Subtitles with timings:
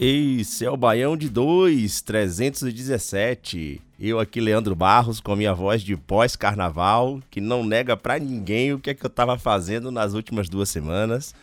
[0.00, 3.87] Esse é o Baião de 2, 317.
[4.00, 8.72] Eu aqui, Leandro Barros, com a minha voz de pós-carnaval, que não nega pra ninguém
[8.72, 11.34] o que é que eu tava fazendo nas últimas duas semanas,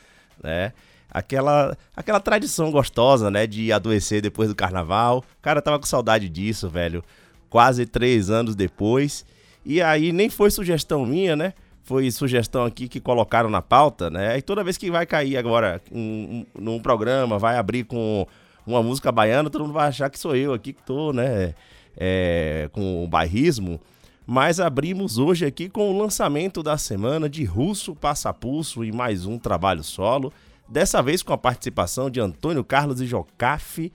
[0.41, 0.71] né?
[1.11, 5.21] Aquela, aquela tradição gostosa, né, de adoecer depois do carnaval.
[5.41, 7.03] Cara, tava com saudade disso, velho.
[7.49, 9.25] Quase três anos depois.
[9.65, 11.53] E aí nem foi sugestão minha, né?
[11.83, 14.37] Foi sugestão aqui que colocaram na pauta, né?
[14.37, 18.25] E toda vez que vai cair agora um, um, num programa, vai abrir com
[18.65, 21.53] uma música baiana, todo mundo vai achar que sou eu aqui que tô, né?
[21.97, 23.79] É, com o bairrismo.
[24.27, 29.37] Mas abrimos hoje aqui com o lançamento da semana de Russo Passapulso e mais um
[29.37, 30.33] trabalho solo.
[30.67, 33.93] Dessa vez com a participação de Antônio Carlos e Jocafe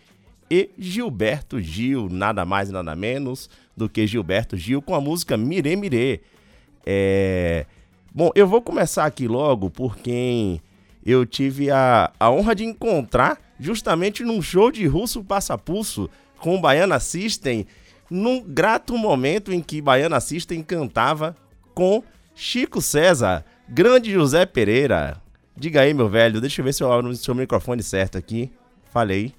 [0.49, 5.37] e Gilberto Gil, nada mais e nada menos do que Gilberto Gil com a música
[5.37, 6.21] Mire Mire.
[6.87, 7.67] É...
[8.15, 10.61] Bom, eu vou começar aqui logo por quem
[11.05, 16.61] eu tive a, a honra de encontrar justamente num show de Russo Passapulso com o
[16.61, 17.67] Baiana System,
[18.11, 21.37] num grato momento em que Baiana System cantava
[21.75, 22.03] com
[22.35, 25.23] Chico César, grande José Pereira.
[25.57, 28.51] Diga aí, meu velho, deixa eu ver se eu abro o seu microfone certo aqui.
[28.91, 29.33] Falei.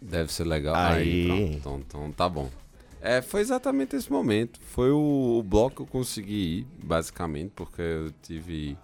[0.00, 0.74] Deve ser legal.
[0.74, 1.26] Aí.
[1.26, 1.52] pronto.
[1.52, 2.48] Então, então tá bom.
[3.00, 4.58] É, foi exatamente esse momento.
[4.60, 8.76] Foi o, o bloco que eu consegui ir, basicamente, porque eu tive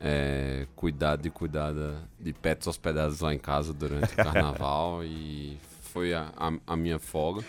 [0.00, 5.56] é, cuidado de cuidada de pets hospedados lá em casa durante o carnaval e
[5.92, 7.44] foi a, a, a minha folga.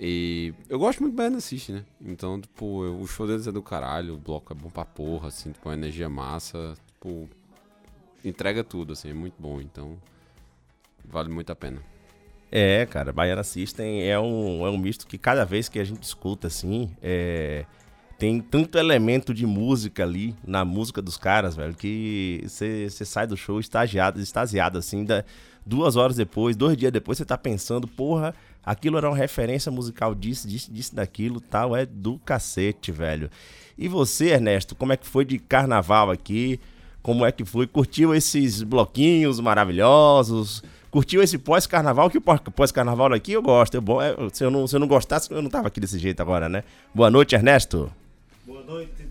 [0.00, 1.84] E eu gosto muito do Baiana Assist, né?
[2.00, 5.28] Então, tipo, eu- o show deles é do caralho, o bloco é bom pra porra,
[5.28, 7.28] assim, tipo, a energia massa, tipo,
[8.24, 9.98] entrega tudo, assim, é muito bom, então
[11.04, 11.82] vale muito a pena.
[12.50, 16.02] É, cara, Baiana System é um, é um misto que cada vez que a gente
[16.04, 17.66] escuta, assim, é,
[18.18, 23.36] tem tanto elemento de música ali na música dos caras, velho, que você sai do
[23.36, 25.24] show estagiado, extasiado, assim, da,
[25.66, 28.34] duas horas depois, dois dias depois, você tá pensando, porra,
[28.68, 33.30] aquilo era uma referência musical disso, disso, disso, daquilo, tal, é do cacete, velho.
[33.78, 36.60] E você, Ernesto, como é que foi de carnaval aqui?
[37.02, 37.66] Como é que foi?
[37.66, 40.62] Curtiu esses bloquinhos maravilhosos?
[40.90, 42.10] Curtiu esse pós-carnaval?
[42.10, 43.74] Que pós-carnaval aqui eu gosto.
[43.74, 45.98] Eu, bom, é, se, eu não, se eu não gostasse, eu não tava aqui desse
[45.98, 46.62] jeito agora, né?
[46.94, 47.90] Boa noite, Ernesto.
[48.46, 49.08] Boa noite.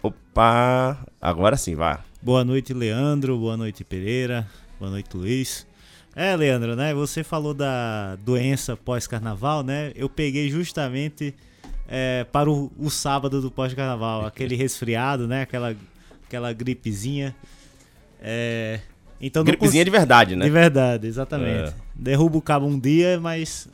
[0.00, 2.04] Opa, agora sim, vá.
[2.22, 3.36] Boa noite, Leandro.
[3.36, 4.46] Boa noite, Pereira.
[4.78, 5.66] Boa noite, Luiz.
[6.14, 6.92] É, Leandro, né?
[6.92, 9.92] Você falou da doença pós-carnaval, né?
[9.94, 11.34] Eu peguei justamente
[11.88, 15.42] é, para o, o sábado do pós-carnaval, aquele resfriado, né?
[15.42, 15.74] Aquela,
[16.26, 17.34] aquela gripezinha.
[18.20, 18.80] É,
[19.20, 20.44] então Gripezinha de cons- verdade, né?
[20.44, 21.70] De verdade, exatamente.
[21.70, 21.74] É.
[21.94, 23.68] Derruba o cabo um dia, mas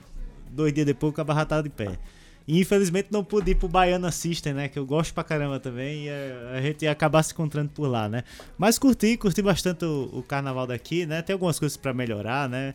[0.51, 1.99] dois dias depois o cabo já tá de pé.
[2.47, 4.69] E infelizmente não pude ir pro Baiana System, né?
[4.69, 6.05] Que eu gosto pra caramba também.
[6.05, 8.23] E eh, a gente ia acabar se encontrando por lá, né?
[8.57, 11.23] Mas curti, curti bastante o, o carnaval daqui, né?
[11.23, 12.75] Tem algumas coisas pra melhorar, né?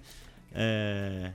[0.54, 1.32] É,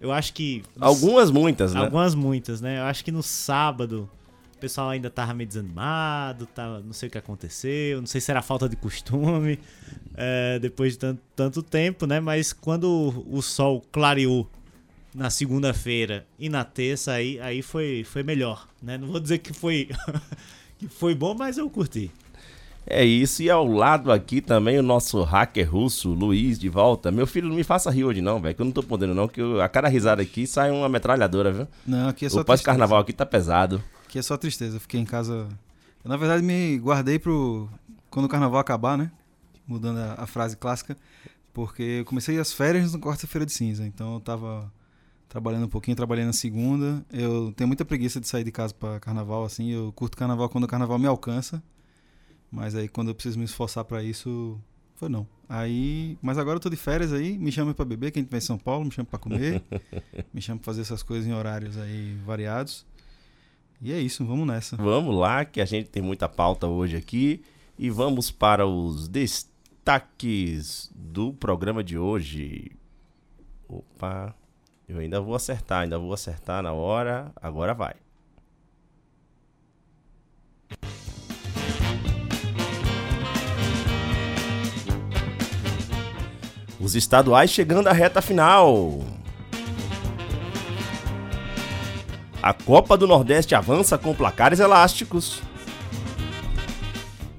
[0.00, 0.62] Eu acho que.
[0.80, 1.80] Algumas, muitas, né?
[1.80, 2.78] Algumas muitas, né?
[2.78, 4.08] Eu acho que no sábado
[4.54, 8.30] o pessoal ainda tava meio desanimado, tava, não sei o que aconteceu, não sei se
[8.30, 9.58] era falta de costume,
[10.14, 12.20] é, depois de tanto, tanto tempo, né?
[12.20, 14.48] Mas quando o sol clareou
[15.16, 18.98] na segunda-feira e na terça, aí, aí foi, foi melhor, né?
[18.98, 19.88] Não vou dizer que foi,
[20.78, 22.10] que foi bom, mas eu curti.
[22.86, 27.10] É isso, e ao lado aqui também o nosso hacker russo, Luiz, de volta.
[27.10, 29.26] Meu filho, não me faça rir hoje não, velho, que eu não tô podendo não,
[29.26, 31.66] que eu- a cada risada aqui sai uma metralhadora, viu?
[31.84, 33.82] Não, aqui é só o pós-carnaval aqui tá pesado.
[34.06, 34.76] Aqui é só tristeza.
[34.76, 35.48] Eu fiquei em casa.
[36.04, 37.68] Eu, na verdade, me guardei pro.
[38.08, 39.10] Quando o carnaval acabar, né?
[39.66, 40.96] Mudando a, a frase clássica.
[41.52, 43.84] Porque eu comecei as férias na quarta-feira de cinza.
[43.84, 44.70] Então eu tava
[45.36, 47.04] trabalhando um pouquinho, trabalhei na segunda.
[47.12, 49.70] Eu tenho muita preguiça de sair de casa pra carnaval, assim.
[49.70, 51.62] Eu curto carnaval quando o carnaval me alcança.
[52.50, 54.58] Mas aí quando eu preciso me esforçar pra isso,
[54.94, 55.28] Foi não.
[55.46, 58.40] Aí, mas agora eu tô de férias aí, me chama pra beber, quem tiver em
[58.40, 59.62] São Paulo, me chama pra comer,
[60.32, 62.86] me chama pra fazer essas coisas em horários aí variados.
[63.82, 64.74] E é isso, vamos nessa.
[64.76, 67.42] Vamos lá, que a gente tem muita pauta hoje aqui.
[67.78, 72.72] E vamos para os destaques do programa de hoje.
[73.68, 74.34] Opa,
[74.88, 77.32] eu ainda vou acertar, ainda vou acertar na hora.
[77.40, 77.94] Agora vai.
[86.78, 89.00] Os estaduais chegando à reta final.
[92.40, 95.42] A Copa do Nordeste avança com placares elásticos.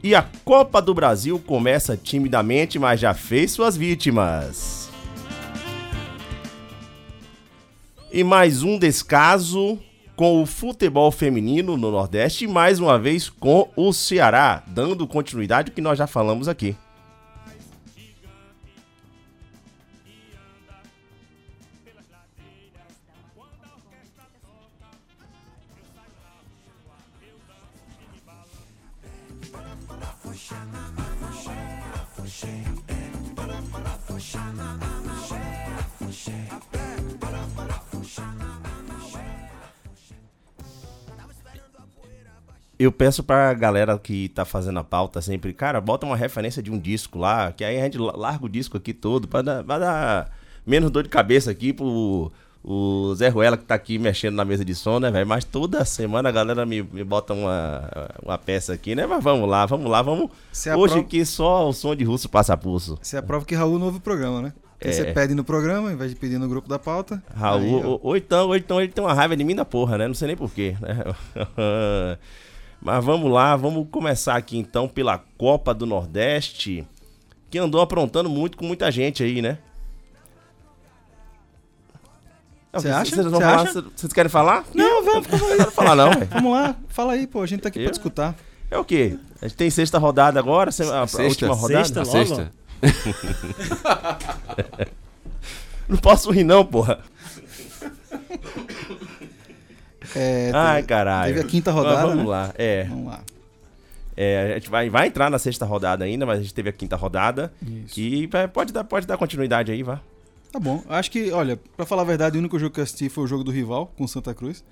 [0.03, 4.76] E a Copa do Brasil começa timidamente, mas já fez suas vítimas.
[8.11, 9.77] E mais um descaso
[10.15, 15.69] com o futebol feminino no Nordeste e mais uma vez com o Ceará, dando continuidade
[15.69, 16.75] ao que nós já falamos aqui.
[42.79, 46.71] Eu peço pra galera que tá fazendo a pauta sempre, cara, bota uma referência de
[46.71, 49.79] um disco lá, que aí a gente larga o disco aqui todo pra dar, pra
[49.79, 50.31] dar
[50.65, 52.31] menos dor de cabeça aqui pro
[52.69, 55.25] o Zé Ruela que tá aqui mexendo na mesa de som, né, velho?
[55.25, 57.89] Mas toda semana a galera me, me bota uma,
[58.21, 59.05] uma peça aqui, né?
[59.07, 60.29] Mas vamos lá, vamos lá, vamos.
[60.51, 62.99] Você Hoje aprova- aqui só o som de russo passa pulso.
[63.01, 64.53] Você aprova que Raul não ouve o programa, né?
[64.77, 64.91] Porque É.
[64.91, 67.23] você pede no programa, em vez de pedir no grupo da pauta.
[67.33, 69.97] Raul, aí, ou, ou então, ou então ele tem uma raiva de mim da porra,
[69.97, 70.05] né?
[70.07, 71.03] Não sei nem porquê, né?
[72.87, 76.87] Mas vamos lá, vamos começar aqui então pela Copa do Nordeste,
[77.49, 79.57] que andou aprontando muito com muita gente aí, né?
[82.71, 83.13] Você acha?
[83.13, 83.81] Vocês, vão Você falar- acha?
[83.93, 84.63] vocês querem falar?
[84.73, 86.27] Não, vamos, Eu não quero falar não, velho.
[86.27, 86.75] vamos lá.
[86.87, 87.41] Fala aí, pô.
[87.41, 87.83] A gente tá aqui Eu?
[87.83, 88.33] pra escutar.
[88.71, 89.19] É o quê?
[89.41, 91.23] A gente tem sexta rodada agora, a, a Sexta?
[91.23, 91.83] última rodada?
[91.83, 91.99] Sexta?
[92.03, 92.11] Logo?
[92.11, 92.51] sexta?
[95.89, 96.99] Não posso rir não, porra.
[100.17, 101.33] É, Ai, teve- caralho.
[101.35, 102.29] Teve a quinta Mas rodada, vamos né?
[102.29, 102.83] lá, é.
[102.85, 103.21] Vamos lá.
[104.15, 106.73] É, a gente vai, vai entrar na sexta rodada ainda, mas a gente teve a
[106.73, 107.53] quinta rodada.
[107.61, 107.93] Isso.
[107.93, 109.99] Que vai- pode dar, pode dar continuidade aí, vá.
[110.51, 110.83] Tá bom.
[110.89, 113.27] Acho que, olha, pra falar a verdade, o único jogo que eu assisti foi o
[113.27, 114.63] jogo do rival com o Santa Cruz.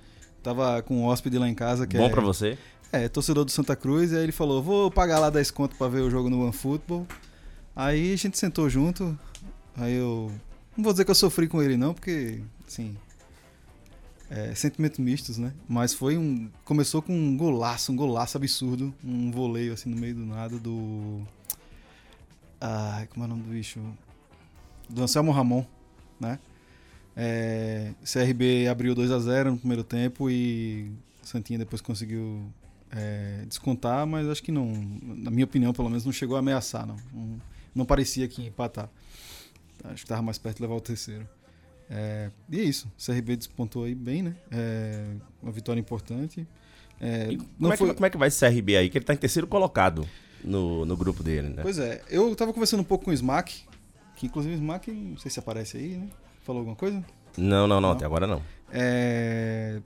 [0.41, 2.57] Tava com um hóspede lá em casa que Bom é, pra você.
[2.91, 4.11] é torcedor do Santa Cruz.
[4.11, 7.05] E aí ele falou: Vou pagar lá 10 conto pra ver o jogo no OneFootball.
[7.75, 9.17] Aí a gente sentou junto.
[9.77, 10.31] Aí eu.
[10.77, 12.95] Não vou dizer que eu sofri com ele, não, porque, assim.
[14.35, 15.53] É, sentimentos mistos, né?
[15.65, 16.51] Mas foi um.
[16.65, 18.93] Começou com um golaço, um golaço absurdo.
[19.01, 21.21] Um voleio assim no meio do nada do.
[22.59, 23.79] Ai, como é o nome do bicho?
[24.89, 25.65] Do Anselmo Ramon,
[26.19, 26.37] né?
[27.15, 30.91] É, CRB abriu 2 a 0 no primeiro tempo e
[31.23, 32.45] Santinha depois conseguiu
[32.91, 34.67] é, descontar, mas acho que não,
[35.01, 36.97] na minha opinião, pelo menos, não chegou a ameaçar, não.
[37.13, 37.41] Não,
[37.73, 38.89] não parecia que ia empatar.
[39.85, 41.25] Acho que estava mais perto de levar o terceiro.
[41.89, 44.35] É, e é isso, o CRB despontou aí bem, né?
[44.51, 45.05] É,
[45.41, 46.47] uma vitória importante.
[46.99, 47.27] É,
[47.59, 48.89] como, é que, foi- como é que vai esse CRB aí?
[48.89, 50.07] Que ele tá em terceiro colocado
[50.43, 51.61] no, no grupo dele, né?
[51.61, 53.63] Pois é, eu tava conversando um pouco com o Smack,
[54.15, 56.07] que inclusive o Smack, não sei se aparece aí, né?
[56.43, 57.03] Falou alguma coisa?
[57.37, 57.91] Não, não, não, Não.
[57.91, 58.41] até agora não.
[58.71, 59.81] É...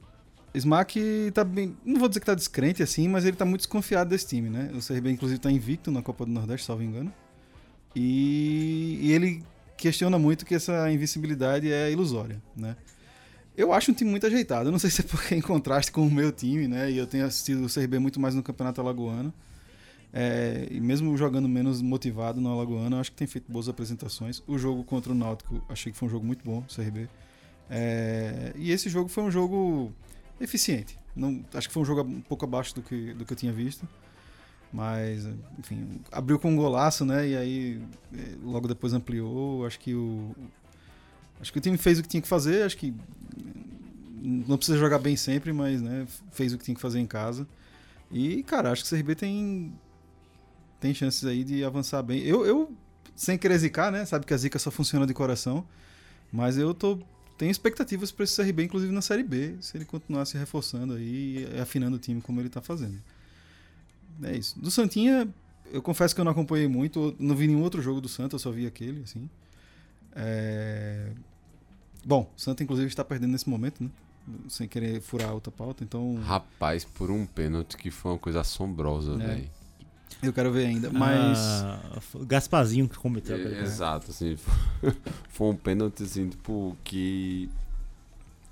[0.53, 1.75] Smack tá bem.
[1.85, 4.71] Não vou dizer que tá descrente assim, mas ele tá muito desconfiado desse time, né?
[4.73, 7.13] O CRB, inclusive, tá invicto na Copa do Nordeste, salvo engano.
[7.95, 9.43] E, e ele
[9.79, 12.75] questiona muito que essa invencibilidade é ilusória, né?
[13.55, 14.67] Eu acho um time muito ajeitado.
[14.67, 16.91] Eu não sei se é porque é em contraste com o meu time, né?
[16.91, 19.33] E eu tenho assistido o CRB muito mais no Campeonato Alagoano.
[20.11, 24.41] É, e mesmo jogando menos motivado no Alagoano, eu acho que tem feito boas apresentações.
[24.47, 27.07] O jogo contra o Náutico, achei que foi um jogo muito bom, o CRB.
[27.69, 29.93] É, e esse jogo foi um jogo
[30.39, 30.97] eficiente.
[31.15, 33.53] Não, acho que foi um jogo um pouco abaixo do que, do que eu tinha
[33.53, 33.87] visto.
[34.71, 37.27] Mas, enfim, abriu com um golaço, né?
[37.27, 37.81] E aí
[38.13, 39.65] eh, logo depois ampliou.
[39.65, 40.35] Acho que o.
[41.41, 42.63] Acho que o time fez o que tinha que fazer.
[42.63, 42.93] Acho que
[44.21, 47.47] não precisa jogar bem sempre, mas né, fez o que tinha que fazer em casa.
[48.11, 49.73] E, cara, acho que o CRB tem,
[50.79, 52.19] tem chances aí de avançar bem.
[52.21, 52.71] Eu, eu,
[53.15, 54.05] sem querer zicar, né?
[54.05, 55.65] Sabe que a zica só funciona de coração.
[56.31, 56.99] Mas eu tô,
[57.37, 61.47] tenho expectativas para esse CRB, inclusive na Série B, se ele continuar se reforçando aí
[61.51, 63.01] e afinando o time como ele tá fazendo.
[64.23, 64.59] É isso.
[64.59, 65.27] Do Santinha,
[65.71, 68.39] eu confesso que eu não acompanhei muito, não vi nenhum outro jogo do Santa, eu
[68.39, 69.29] só vi aquele, assim.
[70.15, 71.11] É...
[72.05, 73.89] Bom, o Santa inclusive está perdendo nesse momento, né?
[74.47, 76.15] Sem querer furar a outra pauta, então.
[76.23, 79.17] Rapaz, por um pênalti que foi uma coisa assombrosa, É.
[79.27, 79.49] velho.
[80.21, 81.37] Eu quero ver ainda, mas.
[81.39, 83.35] Ah, foi o Gasparzinho que cometeu.
[83.35, 83.71] aquele É, pênalti.
[83.73, 84.37] exato, assim.
[85.29, 87.49] Foi um pênalti, assim, tipo, que.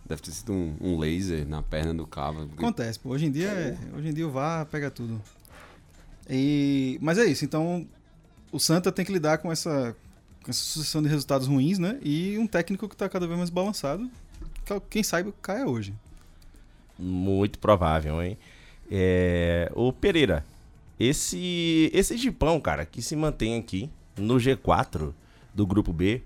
[0.08, 2.44] Deve ter sido um, um laser na perna do cabo.
[2.58, 3.10] Acontece, pô.
[3.10, 5.22] Hoje em dia, é- hoje em dia o VAR pega tudo.
[6.30, 7.88] E, mas é isso, então
[8.52, 9.96] o Santa tem que lidar com essa,
[10.44, 12.00] com essa sucessão de resultados ruins, né?
[12.02, 14.10] E um técnico que tá cada vez mais balançado.
[14.66, 15.94] que, Quem sabe caia hoje.
[16.98, 18.38] Muito provável, hein?
[18.90, 20.46] É, o Pereira,
[21.00, 25.14] esse esse Gipão, cara, que se mantém aqui no G4
[25.54, 26.22] do grupo B,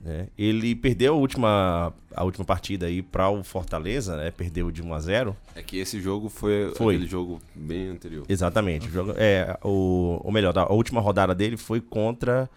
[0.00, 0.28] né?
[0.38, 4.30] Ele perdeu a última a última partida aí para o Fortaleza, né?
[4.30, 5.36] Perdeu de 1 a 0.
[5.54, 6.94] É que esse jogo foi, Foi.
[6.94, 8.24] aquele jogo bem anterior.
[8.28, 8.88] Exatamente.
[8.88, 12.48] O jogo, é, o, ou melhor, a última rodada dele foi contra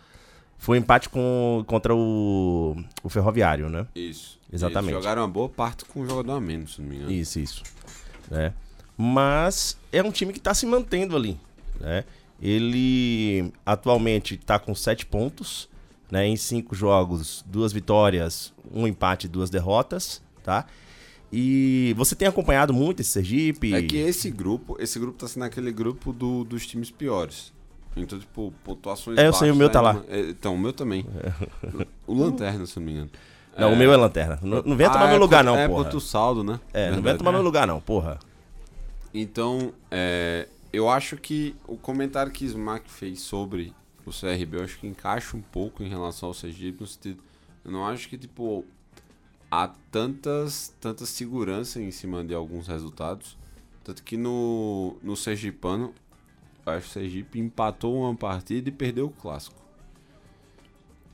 [0.62, 3.88] foi um empate com, contra o, o Ferroviário, né?
[3.96, 4.40] Isso.
[4.54, 4.94] Exatamente.
[4.94, 7.12] Eles jogaram uma boa parte com um jogador a menos, se não me engano.
[7.12, 7.64] Isso, isso.
[8.30, 8.54] Né?
[8.96, 11.36] Mas é um time que está se mantendo ali.
[11.80, 12.04] Né?
[12.40, 15.68] Ele atualmente está com sete pontos.
[16.12, 16.28] Né?
[16.28, 20.22] Em cinco jogos, duas vitórias, um empate e duas derrotas.
[20.44, 20.66] Tá?
[21.32, 23.74] E você tem acompanhado muito esse Sergipe?
[23.74, 27.54] É que esse grupo, esse grupo tá sendo aquele grupo do- dos times piores.
[27.96, 30.02] Então, tipo, pontuações É, eu sei, o baixas, meu tá lá.
[30.10, 31.06] É, Então, o meu também.
[32.06, 33.10] O Lanterna, se não me engano.
[33.58, 34.40] Não, o meu é lanterna.
[34.42, 35.84] Não, não vem tomar Ah, meu é lugar, contra- não, É, porra.
[35.84, 36.60] contra o saldo, né?
[36.74, 37.18] É, não vem Verdade.
[37.20, 38.18] tomar meu lugar, não, porra.
[39.14, 43.74] Então, é, eu acho que o comentário que Smack fez sobre
[44.12, 47.24] o CRB, eu acho que encaixa um pouco em relação ao Sergipe, no sentido,
[47.64, 48.66] eu não acho que, tipo,
[49.50, 53.38] há tantas, tanta segurança em cima de alguns resultados,
[53.84, 55.94] tanto que no, no Sergipano,
[56.66, 59.60] eu acho que o Sergipe empatou uma partida e perdeu o Clássico.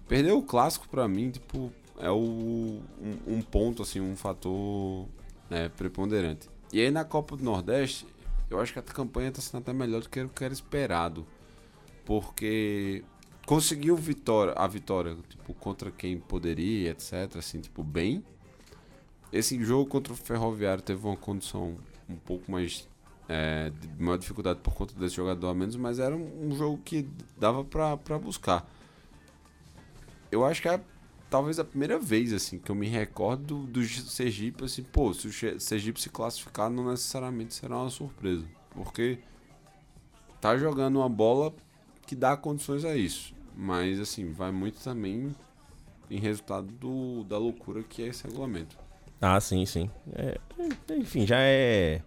[0.07, 2.81] Perdeu o Clássico, pra mim, tipo, é o, um,
[3.27, 5.07] um ponto, assim, um fator
[5.49, 6.49] é, preponderante.
[6.71, 8.05] E aí na Copa do Nordeste,
[8.49, 11.25] eu acho que a campanha tá sendo até melhor do que o que era esperado.
[12.07, 13.03] Porque
[13.45, 18.23] conseguiu vitória, a vitória, tipo, contra quem poderia, etc, assim, tipo, bem.
[19.29, 21.75] Esse jogo contra o Ferroviário teve uma condição
[22.09, 22.87] um pouco mais
[23.27, 27.05] é, maior dificuldade por conta desse jogador a menos, mas era um, um jogo que
[27.37, 28.65] dava pra buscar.
[30.31, 30.79] Eu acho que é
[31.29, 35.27] talvez a primeira vez assim que eu me recordo do, do Sergipe assim, pô, se
[35.27, 39.19] o Sergipe se classificar não necessariamente será uma surpresa, porque
[40.39, 41.53] tá jogando uma bola
[42.07, 45.35] que dá condições a isso, mas assim, vai muito também
[46.09, 48.75] em resultado do, da loucura que é esse regulamento.
[49.21, 49.89] Ah, sim, sim.
[50.15, 50.37] É,
[50.89, 52.01] é, enfim, já é,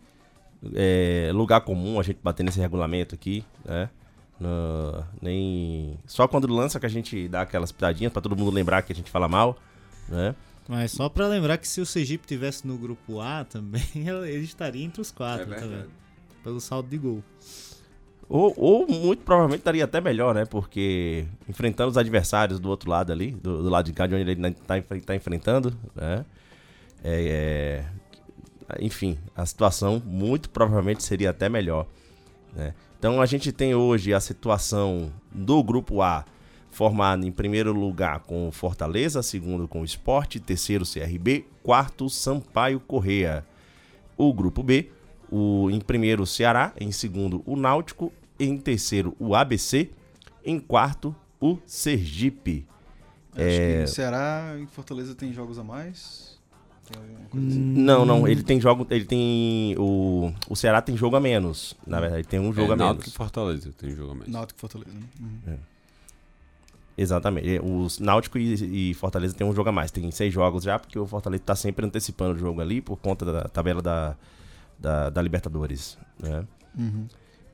[0.75, 3.90] é lugar comum a gente bater nesse regulamento aqui, né?
[4.38, 8.80] No- nem só quando lança que a gente dá aquelas pitadinhas pra todo mundo lembrar
[8.83, 9.59] que a gente fala mal,
[10.09, 10.35] né?
[10.66, 14.85] Mas só pra lembrar que se o Sergipe tivesse no grupo A também, ele estaria
[14.85, 15.90] entre os quatro, tá vendo?
[16.45, 17.23] Pelo saldo de gol.
[18.32, 20.44] Ou, ou muito provavelmente estaria até melhor, né?
[20.44, 24.30] Porque enfrentando os adversários do outro lado ali, do, do lado de cá, de onde
[24.30, 26.25] ele tá, enfre- tá enfrentando, né?
[27.02, 27.84] É,
[28.68, 31.87] é, enfim, a situação muito provavelmente seria até melhor.
[32.54, 32.72] né?
[32.99, 36.25] Então a gente tem hoje a situação do grupo A
[36.70, 43.44] formado em primeiro lugar com Fortaleza, segundo com o Sport, terceiro CRB, quarto Sampaio Correia.
[44.16, 44.88] O grupo B,
[45.32, 49.90] o, em primeiro Ceará, em segundo o Náutico, em terceiro o ABC,
[50.44, 52.66] em quarto o Sergipe.
[53.32, 56.38] Acho que Ceará e Fortaleza tem jogos a mais.
[56.90, 57.59] Tem alguma coisa assim?
[57.61, 62.00] Não, não, ele tem jogo, ele tem o o Ceará tem jogo a menos, na
[62.00, 63.16] verdade, tem um jogo é, a Náutico e menos.
[63.16, 64.28] Fortaleza tem jogo a menos.
[64.28, 64.90] Náutico e Fortaleza.
[64.90, 65.02] né?
[65.20, 65.59] Uhum.
[66.99, 67.56] Exatamente.
[67.56, 69.90] É, Os Náutico e, e Fortaleza tem um jogo a mais.
[69.90, 73.25] Tem seis jogos já, porque o Fortaleza tá sempre antecipando o jogo ali por conta
[73.25, 74.16] da tabela da,
[74.78, 75.97] da, da Libertadores.
[76.18, 76.44] Né?
[76.76, 77.06] Uhum.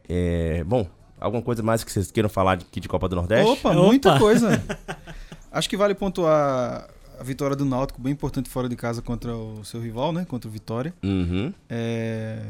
[0.08, 0.86] É, bom,
[1.20, 3.50] alguma coisa mais que vocês queiram falar de, aqui de Copa do Nordeste?
[3.50, 3.82] Opa, Opa.
[3.82, 4.62] muita coisa.
[5.50, 9.64] Acho que vale pontuar a vitória do Náutico, bem importante fora de casa contra o
[9.64, 10.24] seu rival, né?
[10.26, 10.92] Contra o Vitória.
[11.02, 11.52] Uhum.
[11.68, 12.42] É...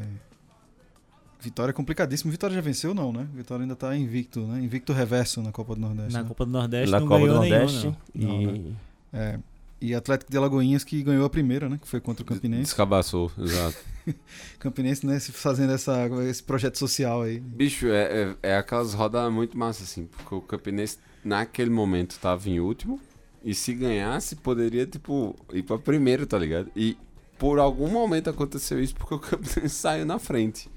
[1.40, 2.30] Vitória é complicadíssimo.
[2.32, 3.28] Vitória já venceu, não, né?
[3.32, 4.60] Vitória ainda tá invicto, né?
[4.60, 6.12] Invicto reverso na Copa do Nordeste.
[6.12, 6.28] Na né?
[6.28, 7.94] Copa do Nordeste Na não Copa do ganhou Nordeste.
[8.12, 8.40] nenhum, não.
[8.40, 8.46] e...
[8.46, 8.76] Não, né?
[9.12, 9.38] É.
[9.80, 11.78] E Atlético de Alagoinhas que ganhou a primeira, né?
[11.80, 12.62] Que foi contra o Campinense.
[12.62, 13.76] Descabaçou, exato.
[14.58, 15.18] Campinense, né?
[15.18, 17.38] se Fazendo essa, esse projeto social aí.
[17.40, 22.48] Bicho, é, é, é aquelas rodadas muito massa, assim, porque o Campinense naquele momento tava
[22.48, 23.00] em último,
[23.44, 26.70] e se ganhasse, poderia, tipo, ir pra primeiro, tá ligado?
[26.74, 26.96] E
[27.38, 30.70] por algum momento aconteceu isso porque o Campinense saiu na frente.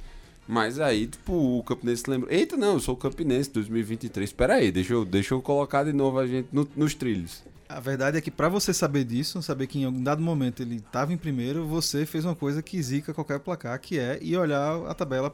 [0.48, 4.72] Mas aí, tipo, o Campinense lembra, eita, não, eu sou o Campinense 2023, pera aí,
[4.72, 7.44] deixa eu, deixa eu colocar de novo a gente no- nos trilhos.
[7.70, 10.82] A verdade é que pra você saber disso, saber que em algum dado momento ele
[10.92, 14.88] tava em primeiro, você fez uma coisa que zica qualquer placar, que é ir olhar
[14.88, 15.32] a tabela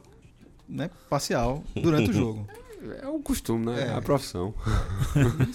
[0.68, 2.46] né, parcial durante o jogo.
[3.02, 3.88] É um costume, né?
[3.88, 4.54] É, a profissão.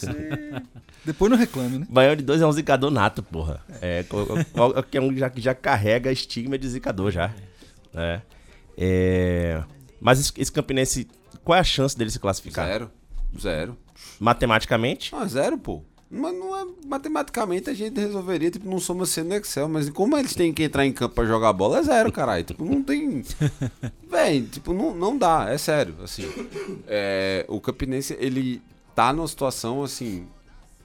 [1.05, 1.87] Depois não reclame, né?
[1.89, 3.63] Baião de dois é um zicador nato, porra.
[3.83, 7.33] É, qualquer um já, já carrega estigma de zicador já.
[7.95, 8.23] É.
[8.77, 9.63] é...
[10.01, 11.07] Mas esse, esse Campinense,
[11.45, 12.67] qual é a chance dele se classificar?
[12.67, 12.91] Zero.
[13.39, 13.77] Zero.
[14.19, 15.15] Matematicamente?
[15.15, 15.85] Ah, zero, pô.
[16.13, 20.35] Mas não é, matematicamente a gente resolveria, tipo, não somos sendo Excel, mas como eles
[20.35, 22.43] têm que entrar em campo pra jogar bola, é zero, caralho.
[22.43, 23.23] Tipo, não tem.
[24.11, 25.95] Véi, tipo, não, não dá, é sério.
[26.03, 26.25] Assim,
[26.89, 28.61] é, o Campinense, ele
[28.93, 30.27] tá numa situação, assim.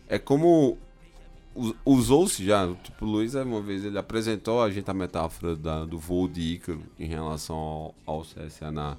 [0.08, 0.78] É como.
[1.84, 5.98] Usou-se já, tipo, o Luiz, uma vez, ele apresentou a gente a metáfora da, do
[5.98, 8.98] voo de Ícaro em relação ao, ao CSA na,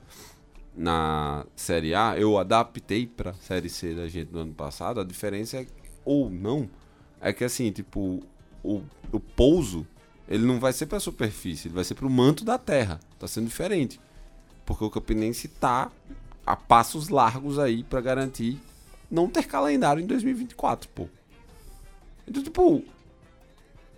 [0.75, 2.18] na Série A.
[2.18, 4.99] Eu adaptei pra Série C da gente no ano passado.
[4.99, 5.66] A diferença é
[6.07, 6.71] ou não,
[7.21, 8.23] é que assim, tipo,
[8.63, 8.83] o,
[9.13, 9.87] o pouso,
[10.29, 13.01] ele não vai ser pra superfície, ele vai ser pro manto da terra.
[13.19, 14.01] Tá sendo diferente.
[14.65, 15.91] Porque o Campinense tá
[16.47, 18.59] a passos largos aí para garantir
[19.11, 21.09] não ter calendário em 2024, pô.
[22.27, 22.83] Então, tipo,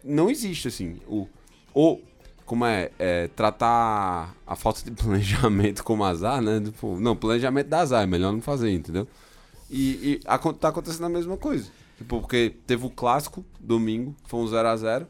[0.04, 1.00] não existe assim.
[1.06, 1.28] O,
[1.74, 2.00] o
[2.44, 6.60] como é, é, tratar a falta de planejamento como azar, né?
[6.60, 9.06] Tipo, não, planejamento da azar, é melhor não fazer, entendeu?
[9.70, 9.80] E,
[10.14, 11.70] e a, tá acontecendo a mesma coisa.
[11.98, 15.06] Tipo, porque teve o clássico domingo, foi um 0x0.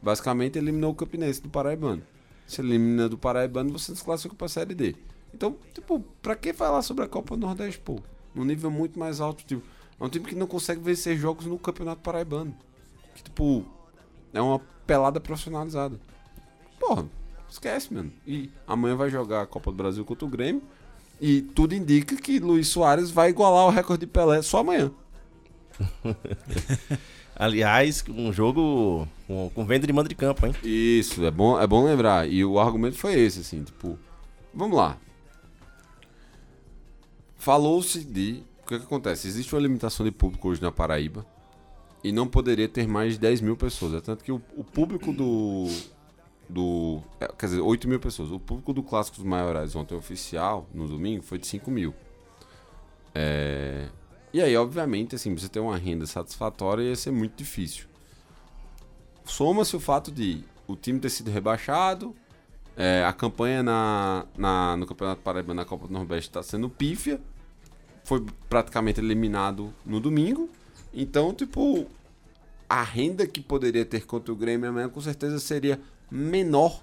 [0.00, 2.02] Basicamente eliminou o Campinense do Paraibano.
[2.46, 4.94] Se elimina do Paraibano, você se classifica pra Série D.
[5.34, 8.00] Então, tipo, pra que falar sobre a Copa Nordeste, pô?
[8.34, 9.62] Num nível muito mais alto, tipo.
[10.00, 12.54] É um time que não consegue vencer jogos no Campeonato Paraibano.
[13.16, 13.64] Que, tipo,
[14.32, 16.00] é uma pelada profissionalizada.
[16.78, 17.04] Porra,
[17.50, 18.12] esquece, mano.
[18.24, 20.62] E amanhã vai jogar a Copa do Brasil contra o Grêmio.
[21.20, 24.92] E tudo indica que Luiz Soares vai igualar o recorde de Pelé só amanhã.
[27.34, 30.52] Aliás, um jogo com, com venda de mando de campo, hein?
[30.64, 32.28] Isso, é bom, é bom lembrar.
[32.28, 33.96] E o argumento foi esse, assim, tipo,
[34.52, 34.98] vamos lá.
[37.36, 38.42] Falou-se de.
[38.62, 39.28] O que, é que acontece?
[39.28, 41.24] Existe uma limitação de público hoje na Paraíba
[42.02, 43.94] e não poderia ter mais de 10 mil pessoas.
[43.94, 45.66] É tanto que o, o público do.
[46.48, 48.30] do é, quer dizer, 8 mil pessoas.
[48.30, 51.94] O público do Clássico dos Maiorais ontem oficial, no domingo, foi de 5 mil.
[53.14, 53.88] É,
[54.32, 57.86] e aí, obviamente, assim, você ter uma renda satisfatória ia ser muito difícil.
[59.24, 62.14] Soma-se o fato de o time ter sido rebaixado,
[62.76, 67.20] é, a campanha na, na, no Campeonato Paraíba na Copa do Nordeste está sendo pífia,
[68.04, 70.48] foi praticamente eliminado no domingo.
[70.94, 71.86] Então, tipo,
[72.68, 76.82] a renda que poderia ter contra o Grêmio amanhã com certeza seria menor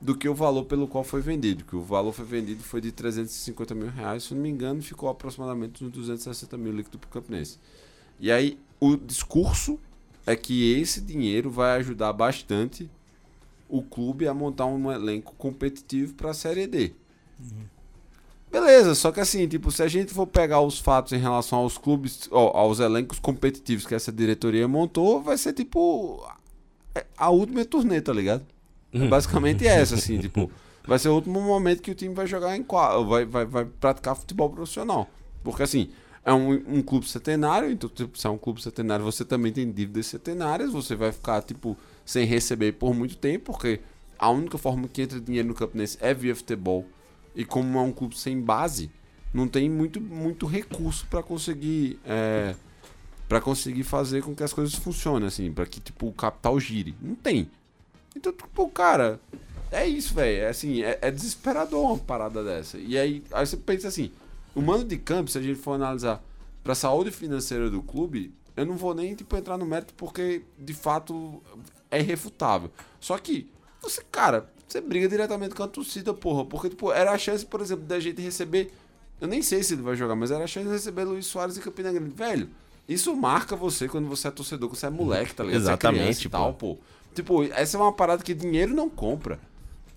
[0.00, 1.64] do que o valor pelo qual foi vendido.
[1.64, 5.08] Que o valor foi vendido foi de 350 mil reais, se não me engano, ficou
[5.08, 7.58] aproximadamente uns 260 mil líquido para o Campinense.
[8.20, 9.78] E aí o discurso
[10.26, 12.90] é que esse dinheiro vai ajudar bastante
[13.68, 16.92] o clube a montar um elenco competitivo para a Série D.
[17.40, 17.64] Uhum.
[18.50, 21.76] Beleza, só que assim, tipo, se a gente for pegar os fatos em relação aos
[21.76, 26.24] clubes, ó, aos elencos competitivos que essa diretoria montou, vai ser tipo
[27.16, 28.46] a última turnê, tá ligado?
[29.04, 30.50] É basicamente essa, assim, tipo,
[30.86, 33.64] vai ser o último momento que o time vai jogar em quadro, vai, vai, vai
[33.64, 35.08] praticar futebol profissional.
[35.42, 35.90] Porque assim,
[36.24, 39.70] é um, um clube centenário, então, tipo, se é um clube centenário, você também tem
[39.70, 43.80] dívidas centenárias, você vai ficar, tipo, sem receber por muito tempo, porque
[44.18, 46.84] a única forma que entra dinheiro no Campinense é via futebol.
[47.34, 48.90] E como é um clube sem base,
[49.32, 52.54] não tem muito, muito recurso para conseguir é,
[53.28, 56.94] para conseguir fazer com que as coisas funcionem assim, para que tipo o capital gire.
[57.00, 57.50] Não tem.
[58.16, 59.20] Então, tipo, cara,
[59.70, 60.44] é isso, velho.
[60.44, 62.78] É assim, é, é, desesperador uma parada dessa.
[62.78, 64.10] E aí, aí você pensa assim,
[64.54, 66.24] o mando de campo, se a gente for analisar
[66.64, 70.72] pra saúde financeira do clube, eu não vou nem, tipo, entrar no mérito porque, de
[70.72, 71.42] fato,
[71.90, 72.70] é irrefutável.
[72.98, 73.50] Só que,
[73.82, 76.46] você, cara, você briga diretamente com a torcida, porra.
[76.46, 78.72] Porque, tipo, era a chance, por exemplo, da gente receber...
[79.20, 81.56] Eu nem sei se ele vai jogar, mas era a chance de receber Luiz Soares
[81.56, 82.14] e Campina Grande.
[82.14, 82.50] Velho,
[82.88, 85.60] isso marca você quando você é torcedor, quando você é moleque, tá ligado?
[85.60, 86.78] Exatamente, você é e tal, pô.
[87.16, 89.40] Tipo, essa é uma parada que dinheiro não compra.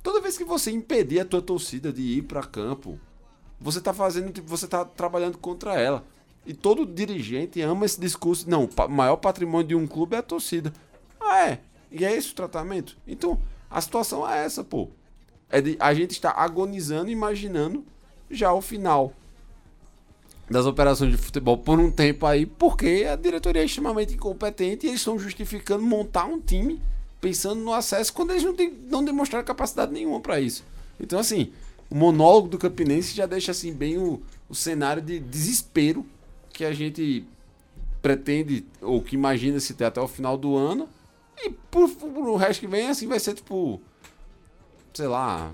[0.01, 2.97] Toda vez que você impedir a tua torcida de ir para campo,
[3.59, 6.05] você tá fazendo, tipo, você tá trabalhando contra ela.
[6.45, 8.49] E todo dirigente ama esse discurso.
[8.49, 10.71] Não, o maior patrimônio de um clube é a torcida.
[11.19, 11.59] Ah, é.
[11.91, 12.95] E é esse o tratamento?
[13.05, 13.37] Então,
[13.69, 14.87] a situação é essa, pô.
[15.49, 17.83] É de, a gente está agonizando, imaginando
[18.31, 19.11] já o final
[20.49, 24.89] das operações de futebol por um tempo aí, porque a diretoria é extremamente incompetente e
[24.89, 26.81] eles estão justificando montar um time
[27.19, 30.63] pensando no acesso quando eles não, tem, não demonstraram capacidade nenhuma para isso.
[30.99, 31.51] Então, assim,
[31.89, 36.05] o monólogo do Campinense já deixa assim bem o, o cenário de desespero
[36.51, 37.25] que a gente
[38.01, 40.87] pretende ou que imagina se ter até o final do ano.
[41.37, 43.79] E por, o resto que vem, assim, vai ser tipo.
[44.93, 45.53] Sei lá.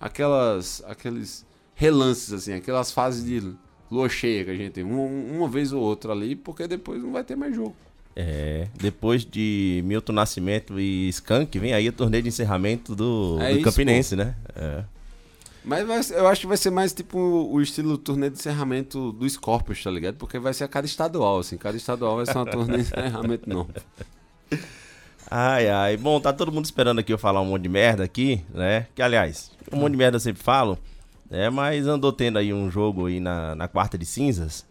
[0.00, 0.82] Aquelas.
[0.86, 3.54] Aqueles relances, assim, aquelas fases de
[3.90, 7.24] lua cheia que a gente tem, uma vez ou outra ali, porque depois não vai
[7.24, 7.76] ter mais jogo.
[8.16, 13.50] É, depois de Milton Nascimento e Skank, vem aí o torneio de encerramento do, É
[13.50, 14.36] do isso, Campinense, né?
[14.54, 14.84] É.
[15.64, 19.28] Mas vai eu acho que vai ser mais tipo o estilo turnê de encerramento do
[19.28, 20.16] Scorpions, tá ligado?
[20.16, 21.56] Porque vai ser a cada estadual, assim.
[21.56, 23.66] Cada estadual vai ser uma turnê de encerramento, não.
[25.30, 25.96] Ai, ai.
[25.96, 28.86] Bom, tá todo mundo esperando aqui eu falar um monte de merda aqui, né?
[28.94, 30.78] Que, aliás, um monte de merda eu sempre falo,
[31.30, 31.48] né?
[31.48, 34.66] Mas andou tendo aí um jogo aí na, na quarta de cinzas.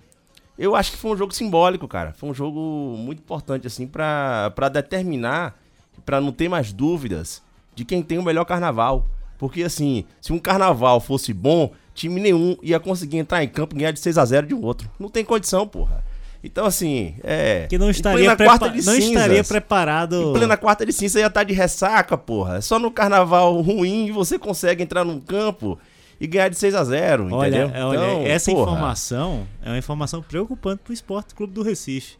[0.57, 2.13] Eu acho que foi um jogo simbólico, cara.
[2.13, 2.59] Foi um jogo
[2.97, 5.57] muito importante, assim, pra determinar,
[6.05, 7.41] pra não ter mais dúvidas
[7.75, 9.07] de quem tem o melhor carnaval.
[9.37, 13.79] Porque, assim, se um carnaval fosse bom, time nenhum ia conseguir entrar em campo e
[13.79, 14.89] ganhar de 6 a 0 de um outro.
[14.99, 16.03] Não tem condição, porra.
[16.43, 17.65] Então, assim, é.
[17.69, 20.15] Que não estaria, prepa- quarta de não estaria preparado.
[20.29, 22.61] em plena quarta de cinza ia estar de ressaca, porra.
[22.61, 25.79] Só no carnaval ruim você consegue entrar num campo
[26.19, 27.85] e ganhar de 6 a 0 Olha, entendeu?
[27.87, 32.15] olha Então, essa porra, informação é uma informação preocupante pro Esporte Clube do Recife.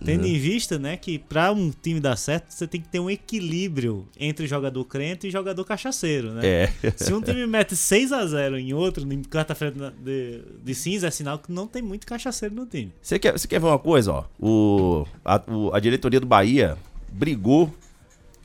[0.00, 0.06] Uhum.
[0.06, 3.08] Tendo em vista, né, que pra um time dar certo, você tem que ter um
[3.08, 6.40] equilíbrio entre jogador crente e jogador cachaceiro, né?
[6.44, 6.72] É.
[6.96, 11.10] Se um time mete 6 a 0 em outro, em quarta-feira de, de cinza, é
[11.12, 12.92] sinal que não tem muito cachaceiro no time.
[13.00, 14.24] Você quer, você quer ver uma coisa, ó?
[14.40, 16.76] O, a, o- a diretoria do Bahia
[17.12, 17.72] brigou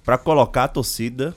[0.05, 1.35] pra colocar a torcida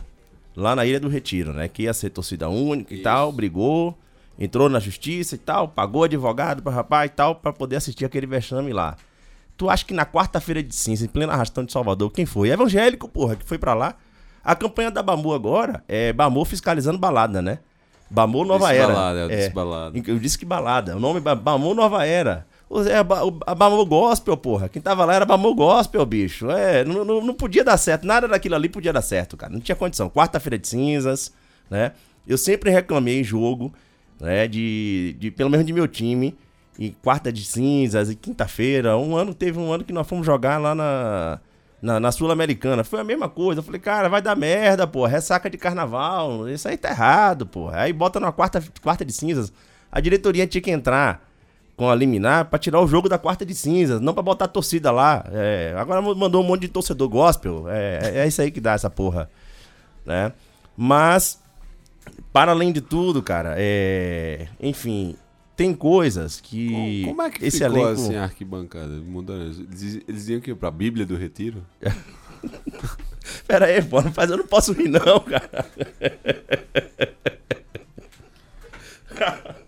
[0.56, 1.68] lá na Ilha do Retiro, né?
[1.68, 3.96] Que ia ser torcida única e tal, brigou,
[4.38, 8.26] entrou na justiça e tal, pagou advogado pra rapaz e tal, pra poder assistir aquele
[8.26, 8.96] vexame lá.
[9.56, 12.48] Tu acha que na quarta-feira de cinza, em plena arrastão de Salvador, quem foi?
[12.50, 13.94] Evangélico, porra, que foi pra lá.
[14.44, 17.58] A campanha da Bamu agora é Bamu fiscalizando balada, né?
[18.10, 18.92] Bamu Nova Disse Era.
[18.92, 19.36] balada, eu é.
[19.36, 19.98] disse balada.
[20.06, 20.96] Eu disse que balada.
[20.96, 22.46] O nome é Ba- Bamu Nova Era.
[22.74, 24.68] O- a Bamu Gospel, porra.
[24.68, 26.50] Quem tava lá era Bamu Gospel, bicho.
[26.50, 28.06] É, não, não, não podia dar certo.
[28.06, 29.52] Nada daquilo ali podia dar certo, cara.
[29.52, 30.08] Não tinha condição.
[30.08, 31.32] Quarta-feira de cinzas,
[31.70, 31.92] né?
[32.26, 33.72] Eu sempre reclamei em jogo,
[34.18, 34.48] né?
[34.48, 36.34] De, de pelo menos de meu time.
[36.78, 38.96] E quarta de cinzas e quinta-feira.
[38.96, 41.38] Um ano, teve um ano que nós fomos jogar lá na,
[41.82, 42.82] na, na Sul-Americana.
[42.84, 43.58] Foi a mesma coisa.
[43.60, 45.04] Eu falei, cara, vai dar merda, pô.
[45.04, 46.48] Ressaca de carnaval.
[46.48, 47.68] Isso aí tá errado, pô.
[47.68, 49.52] Aí bota na quarta, quarta de cinzas.
[49.90, 51.30] A diretoria tinha que entrar
[51.76, 54.48] com a liminar pra tirar o jogo da quarta de cinzas, não pra botar a
[54.48, 55.24] torcida lá.
[55.32, 57.64] É, agora mandou um monte de torcedor gospel.
[57.68, 59.30] É, é isso aí que dá essa porra.
[60.04, 60.32] Né?
[60.76, 61.40] Mas,
[62.32, 65.16] para além de tudo, cara, é, enfim,
[65.56, 67.04] tem coisas que.
[67.04, 68.00] Como é que esse ficou elenco.
[68.00, 68.92] assim a arquibancada?
[68.94, 71.64] Eles, eles diziam que ia pra Bíblia do Retiro?
[73.46, 75.66] Pera aí, pô, faz- eu não posso rir, não, cara.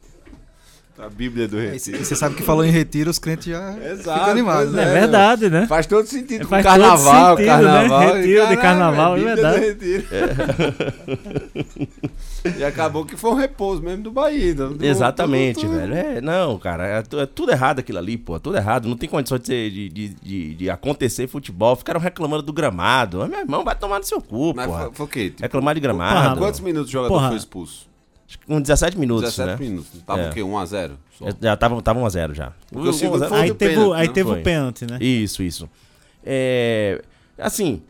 [1.04, 2.02] A Bíblia do Retiro.
[2.04, 4.72] Você sabe que falou em retiro, os crentes já Exato, ficam animados.
[4.74, 4.92] É, né?
[4.92, 5.66] verdade, né?
[5.66, 7.52] Faz todo sentido com Faz todo carnaval, sentido, né?
[7.52, 8.00] carnaval.
[8.00, 9.58] Retiro de Caralho, carnaval, é Bíblia verdade.
[9.58, 10.04] do Retiro.
[12.58, 14.50] e acabou que foi um repouso mesmo do Bahia.
[14.52, 15.94] então, Exatamente, tudo- tudo- velho.
[15.94, 18.36] É, não, cara, é, é tudo errado aquilo ali, pô.
[18.36, 18.88] é Tudo errado.
[18.88, 21.76] Não tem condição de, ser- de, de, de- de acontecer futebol.
[21.76, 23.18] Ficaram reclamando do gramado.
[23.18, 24.84] Mas, meu irmão, vai tomar no seu cu, Mas porra.
[24.84, 25.30] foi, foi o quê?
[25.30, 26.40] Tipo, Reclamar de Porra, gramado.
[26.40, 27.28] quantos minutos o jogador Porra.
[27.28, 27.92] foi expulso?
[28.46, 29.68] Com 17 minutos, 17 né?
[29.68, 29.90] minutos.
[30.06, 30.30] Tava É.
[30.30, 30.40] o quê?
[30.42, 30.92] 1x0?
[31.18, 31.26] Só.
[31.40, 32.52] Já tava, tava 1 a 0 já.
[32.70, 33.30] Porque o segundo 1 a 0.
[33.30, 34.40] foi Aí teve, o- pênalti, aí não teve foi?
[34.40, 34.98] o pênalti, né?
[35.00, 35.70] Isso, isso.
[36.24, 37.02] É,
[37.38, 37.82] assim,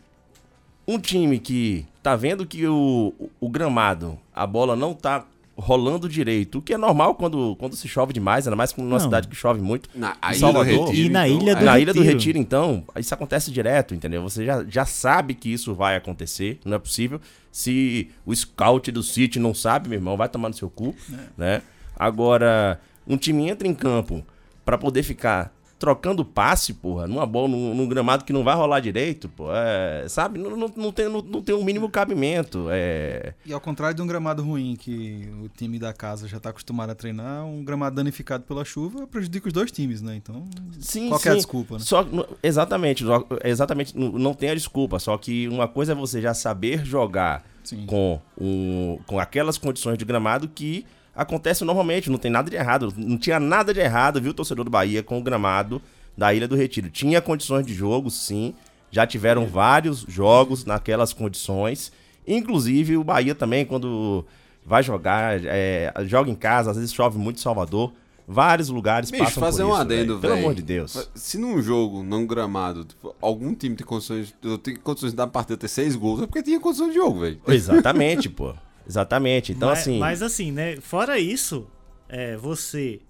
[0.86, 5.24] um time que tá vendo que o, o gramado, a bola não tá
[5.56, 9.00] rolando direito, o que é normal quando, quando se chove demais, ainda mais numa Não.
[9.00, 9.88] cidade que chove muito.
[9.94, 10.86] Na Salvador.
[10.86, 12.18] Retiro, E na então, Ilha é- do Na Ilha do Retiro.
[12.18, 14.22] Retiro, então, isso acontece direto, entendeu?
[14.22, 17.20] Você já, já sabe que isso vai acontecer, não é possível.
[17.52, 20.94] Se o scout do City não sabe, meu irmão, vai tomar no seu cu,
[21.38, 21.62] né?
[21.96, 24.24] Agora, um time entra em campo
[24.64, 28.80] pra poder ficar trocando passe, porra, numa bola, num, num gramado que não vai rolar
[28.80, 30.38] direito, pô, é, sabe?
[30.38, 33.34] Não, não, não tem, não, não tem um mínimo cabimento, é...
[33.44, 36.88] E ao contrário de um gramado ruim que o time da casa já está acostumado
[36.88, 40.16] a treinar, um gramado danificado pela chuva prejudica os dois times, né?
[40.16, 40.46] Então,
[40.80, 41.38] Sim, qual que é a sim.
[41.40, 41.80] desculpa, né?
[41.80, 42.06] Só,
[42.42, 43.04] exatamente,
[43.44, 47.44] exatamente, não, não tem a desculpa, só que uma coisa é você já saber jogar
[47.62, 47.84] Sim.
[47.84, 52.92] com, um, com aquelas condições de gramado que acontece normalmente, não tem nada de errado,
[52.96, 55.80] não tinha nada de errado, viu, torcedor do Bahia, com o gramado
[56.16, 56.90] da Ilha do Retiro.
[56.90, 58.54] Tinha condições de jogo, sim,
[58.90, 61.92] já tiveram vários jogos naquelas condições,
[62.26, 64.24] inclusive o Bahia também, quando
[64.64, 67.92] vai jogar, é, joga em casa, às vezes chove muito em Salvador,
[68.26, 70.20] vários lugares Bicho, passam fazer por um isso, adendo, velho.
[70.20, 71.10] Pelo amor de Deus.
[71.14, 74.34] Se num jogo, num gramado, tipo, algum time tem condições.
[74.42, 77.20] Eu tenho condições de dar partida ter seis gols, é porque tinha condição de jogo,
[77.20, 77.40] velho.
[77.46, 78.54] Exatamente, pô.
[78.86, 79.52] Exatamente.
[79.52, 79.98] Então, mas, assim.
[79.98, 80.76] mas assim, né?
[80.76, 81.66] Fora isso,
[82.08, 83.00] é, você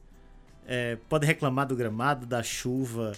[0.67, 3.13] é, pode reclamar do gramado, da chuva,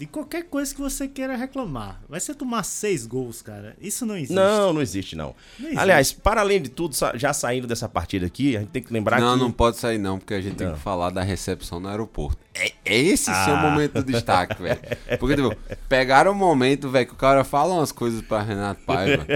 [0.00, 2.00] de qualquer coisa que você queira reclamar.
[2.08, 3.76] Vai ser tomar seis gols, cara.
[3.78, 4.32] Isso não existe.
[4.32, 5.34] Não, não existe não.
[5.58, 5.78] Não existe.
[5.78, 9.20] Aliás, para além de tudo, já saindo dessa partida aqui, a gente tem que lembrar
[9.20, 9.40] Não, que...
[9.44, 10.72] não pode sair não, porque a gente tem Não.
[10.74, 12.38] que falar da recepção no aeroporto.
[12.54, 13.60] É, é esse Ah.
[13.70, 14.80] momento do destaque, velho.
[15.18, 15.54] Porque, tipo,
[15.86, 19.26] pegaram o momento, velho, que o cara fala umas coisas pra Renato Paiva,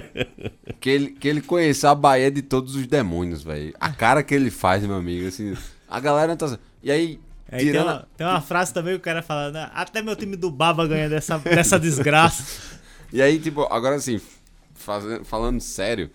[0.80, 3.74] que ele, que ele conheceu a Bahia de todos os demônios, velho.
[3.78, 5.54] A cara que ele faz, meu amigo, assim,
[5.86, 6.58] a galera não tá...
[6.82, 7.20] E aí,
[7.54, 9.70] Aí tem, uma, tem uma frase também que o cara fala, né?
[9.74, 12.44] até meu time do Baba ganha dessa, dessa desgraça.
[13.12, 14.20] E aí, tipo, agora assim,
[14.74, 16.10] faze- falando sério,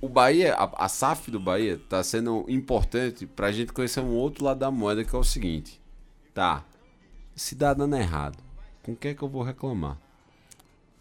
[0.00, 4.44] o Bahia, a, a SAF do Bahia tá sendo importante pra gente conhecer um outro
[4.44, 5.80] lado da moeda, que é o seguinte.
[6.34, 6.64] Tá,
[7.36, 8.36] se dá dando errado,
[8.82, 9.96] com quem é que eu vou reclamar?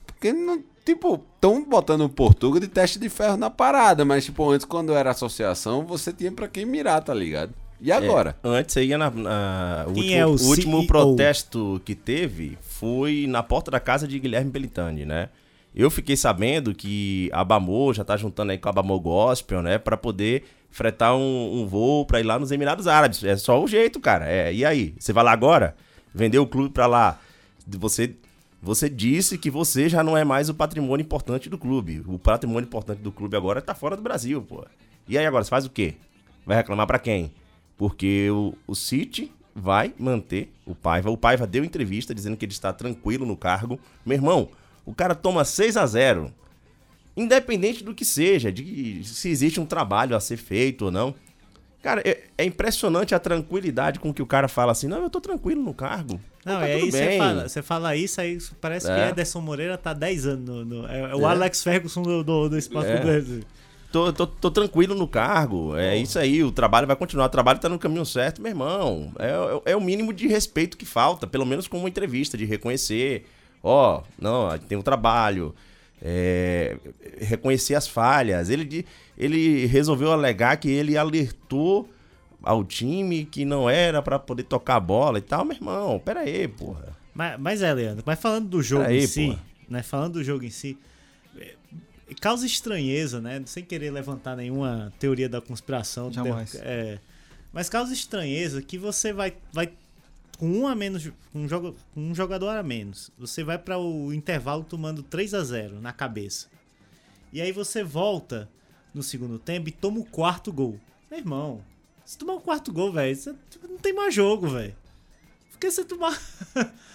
[0.05, 4.47] Porque, não, tipo, estão botando o Portuga de teste de ferro na parada, mas, tipo,
[4.49, 7.53] antes, quando era associação, você tinha pra quem mirar, tá ligado?
[7.81, 8.35] E agora?
[8.43, 9.09] É, antes ia na.
[9.09, 10.87] na- o último, é o o último CEO?
[10.87, 15.29] protesto que teve foi na porta da casa de Guilherme Belitani, né?
[15.73, 19.77] Eu fiquei sabendo que a Bamor já tá juntando aí com a Bamor Gospel, né?
[19.77, 23.23] Pra poder fretar um, um voo pra ir lá nos Emirados Árabes.
[23.23, 24.29] É só o jeito, cara.
[24.29, 24.93] É, e aí?
[24.99, 25.75] Você vai lá agora?
[26.13, 27.19] Vender o clube pra lá?
[27.65, 28.15] Você,
[28.61, 32.03] você disse que você já não é mais o patrimônio importante do clube.
[32.05, 34.65] O patrimônio importante do clube agora tá fora do Brasil, pô.
[35.07, 35.95] E aí agora, você faz o quê?
[36.45, 37.31] Vai reclamar pra quem?
[37.81, 41.09] Porque o, o City vai manter o Paiva.
[41.09, 43.79] O Paiva deu entrevista dizendo que ele está tranquilo no cargo.
[44.05, 44.49] Meu irmão,
[44.85, 46.31] o cara toma 6 a 0
[47.17, 51.15] Independente do que seja, de se existe um trabalho a ser feito ou não.
[51.81, 55.19] Cara, é, é impressionante a tranquilidade com que o cara fala assim: não, eu tô
[55.19, 56.21] tranquilo no cargo.
[56.45, 59.09] Não, tá aí tudo você bem." fala, você fala isso, aí parece que É.
[59.09, 60.63] Ederson Moreira tá 10 anos no.
[60.65, 61.25] no- é, é o É.
[61.25, 62.97] Alex Ferguson do, do, do esporte É.
[62.99, 63.41] do Brasil.
[63.91, 65.75] Tô, tô, tô tranquilo no cargo.
[65.75, 67.25] É isso aí, o trabalho vai continuar.
[67.25, 69.11] O trabalho tá no caminho certo, meu irmão.
[69.19, 72.45] É, é, é o mínimo de respeito que falta, pelo menos com uma entrevista, de
[72.45, 73.25] reconhecer.
[73.61, 75.53] Ó, não, tem um trabalho.
[76.01, 76.77] é,
[77.19, 78.49] reconhecer as falhas.
[78.49, 78.85] Ele,
[79.17, 81.87] ele resolveu alegar que ele alertou
[82.41, 85.45] ao time que não era pra poder tocar a bola e tal.
[85.45, 86.97] Meu irmão, pera aí, porra.
[87.13, 89.39] Mas, mas é, Leandro, mas falando do jogo Peraí, em si, porra.
[89.69, 89.83] né?
[89.83, 90.77] Falando do jogo em si,
[92.15, 93.41] causa estranheza, né?
[93.45, 96.11] Sem querer levantar nenhuma teoria da conspiração.
[96.11, 96.55] Jamais.
[96.55, 96.99] É,
[97.53, 99.71] mas causa estranheza que você vai, vai
[100.37, 103.11] com um a menos, com um, jogo, um jogador a menos.
[103.17, 106.47] Você vai para o intervalo tomando 3 a 0 na cabeça.
[107.31, 108.49] E aí você volta
[108.93, 110.79] no segundo tempo e toma o quarto gol.
[111.09, 111.63] Meu irmão,
[112.03, 113.37] se tomar o quarto gol, velho,
[113.69, 114.75] não tem mais jogo, velho.
[115.51, 116.19] Porque você tomar.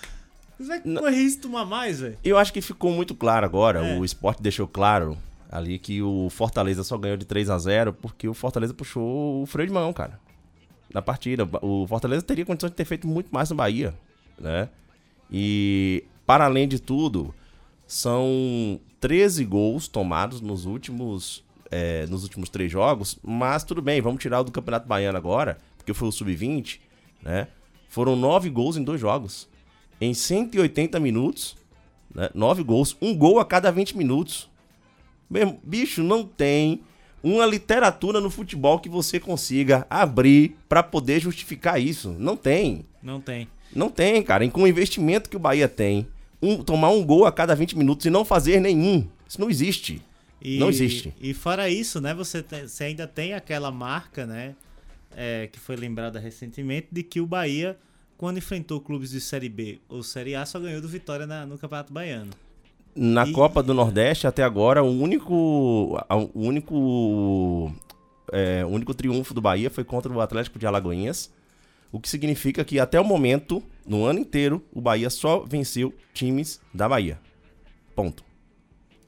[0.59, 1.03] Vai Não.
[1.03, 2.19] correr isso tomar mais, velho?
[2.25, 3.87] Eu acho que ficou muito claro agora.
[3.87, 3.99] É.
[3.99, 5.16] O esporte deixou claro
[5.51, 9.47] ali que o Fortaleza só ganhou de 3 a 0 porque o Fortaleza puxou o
[9.47, 10.19] freio de mão, cara.
[10.92, 11.47] Na partida.
[11.62, 13.95] O Fortaleza teria condição de ter feito muito mais no Bahia,
[14.38, 14.69] né?
[15.31, 17.35] E, para além de tudo,
[17.87, 23.19] são 13 gols tomados nos últimos, é, nos últimos três jogos.
[23.23, 26.81] Mas tudo bem, vamos tirar o do Campeonato Baiano agora, porque foi o Sub-20,
[27.23, 27.49] né?
[27.88, 29.49] Foram 9 gols em dois jogos.
[30.00, 31.56] Em 180 minutos,
[32.14, 32.28] né?
[32.35, 34.48] 9 gols, um gol a cada 20 minutos.
[35.62, 36.80] Bicho, não tem
[37.22, 42.14] uma literatura no futebol que você consiga abrir pra poder justificar isso.
[42.18, 42.85] Não tem.
[43.02, 43.48] Não tem.
[43.74, 44.44] Não tem, cara.
[44.44, 46.06] E com o investimento que o Bahia tem,
[46.40, 49.06] um- tomar um gol a cada 20 minutos e não fazer nenhum.
[49.28, 50.00] Isso não existe.
[50.40, 51.12] E- Não existe.
[51.20, 54.54] E fora isso, né, você, tem- você ainda tem aquela marca, né,
[55.16, 57.76] é, que foi lembrada recentemente, de que o Bahia,
[58.16, 61.59] quando enfrentou clubes de Série B ou Série A, só ganhou do Vitória na- no
[61.59, 62.31] Campeonato Baiano.
[62.94, 65.35] Na E- Copa do Nordeste, até agora, o único.
[66.35, 67.72] O único.
[68.33, 71.31] é, o único triunfo do Bahia foi contra o Atlético de Alagoinhas.
[71.92, 76.61] O que significa que até o momento, no ano inteiro, o Bahia só venceu times
[76.74, 77.18] da Bahia.
[77.94, 78.24] Ponto.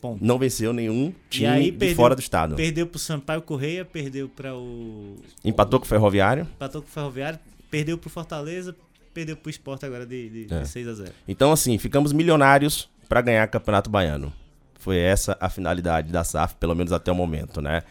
[0.00, 0.24] Ponto.
[0.24, 2.54] Não venceu nenhum time aí de perdeu- fora do estado.
[2.54, 5.16] Perdeu pro Sampaio Correia, perdeu para o...
[5.44, 6.44] Empatou com o Ferroviário.
[6.54, 8.76] Empatou com o Ferroviário, perdeu pro Fortaleza,
[9.12, 10.60] perdeu pro Sport agora de, de, É.
[10.62, 14.32] de 6 a 0 Então, assim, ficamos milionários para ganhar Campeonato Baiano.
[14.78, 17.82] Foi essa a finalidade da SAF, pelo menos até o momento, né?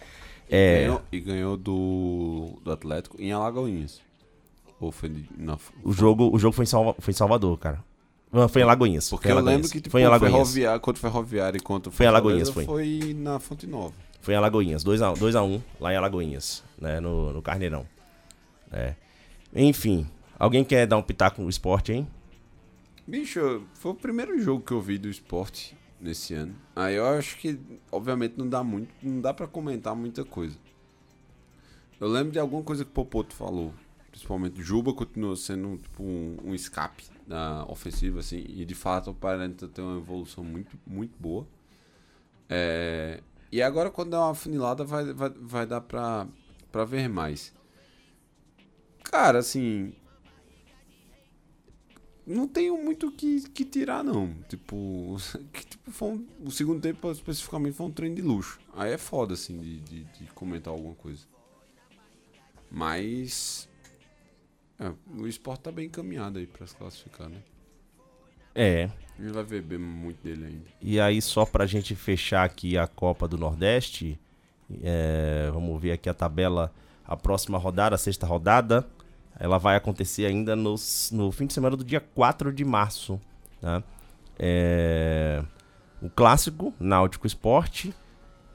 [0.49, 3.99] É, Ganhou- e ganhou do, do Atlético em Alagoinhas.
[4.80, 7.84] Ou foi de- na, o, jogo, o jogo foi em, Salva- foi em Salvador, cara.
[8.32, 9.10] Não, Foi em Alagoinhas.
[9.10, 9.58] Porque foi em eu Alagoinhas.
[9.62, 10.34] lembro que tipo, foi em Alagoinhas.
[10.34, 12.65] Ferroviário, contra o Ferroviário e contra o Foi em Alagoinhas, foi.
[12.65, 13.93] foi na Fonte Nova.
[14.21, 14.84] Foi em Alagoinhas.
[14.84, 16.99] 2x1 dois a um, lá em Alagoinhas, né?
[16.99, 17.86] No, no Carneirão.
[18.71, 18.93] É.
[19.56, 20.06] Enfim,
[20.38, 22.08] alguém quer dar um pitaco no esporte, hein?
[23.06, 26.56] Bicho, foi o primeiro jogo que eu vi do esporte nesse ano.
[26.76, 27.60] Aí eu acho que,
[27.91, 30.58] obviamente, não dá muito, não dá pra comentar muita coisa.
[32.00, 33.73] Eu lembro de alguma coisa que o Popoto falou.
[34.12, 39.67] principalmente Juba, continua sendo tipo, um, um escape da ofensiva, assim, e de fato aparenta
[39.67, 41.47] ter uma evolução muito, muito boa.
[42.50, 43.21] É,
[43.52, 46.28] e agora, quando der uma funilada, vai, vai, vai dar pra,
[46.71, 47.54] pra ver mais.
[49.04, 49.93] Cara, assim.
[52.28, 54.34] Não tenho muito o que, que tirar, não.
[54.50, 55.16] Tipo,
[55.54, 58.60] que, tipo foi um- o segundo tempo especificamente foi um treino de luxo.
[58.76, 61.22] Aí é foda, assim, de, de, de comentar alguma coisa.
[62.70, 63.68] Mas.
[64.80, 67.38] é, o esporte tá bem encaminhado aí pra se classificar, né?
[68.54, 68.90] É.
[69.18, 70.66] A gente vai ver bem muito dele ainda.
[70.82, 74.20] E aí, só pra gente fechar aqui a Copa do Nordeste,
[74.84, 76.74] é, vamos ver aqui a tabela.
[77.06, 78.86] A próxima rodada, a sexta rodada,
[79.39, 83.19] ela vai acontecer ainda nos- no fim de semana do dia 4 de março.
[83.62, 83.84] Né?
[84.39, 85.43] É,
[86.02, 87.93] o clássico, Náutico Esporte,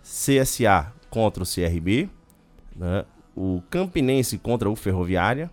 [0.02, 2.08] CSA contra o CRB,
[2.76, 3.04] né?
[3.36, 5.50] o Campinense contra o Ferroviária,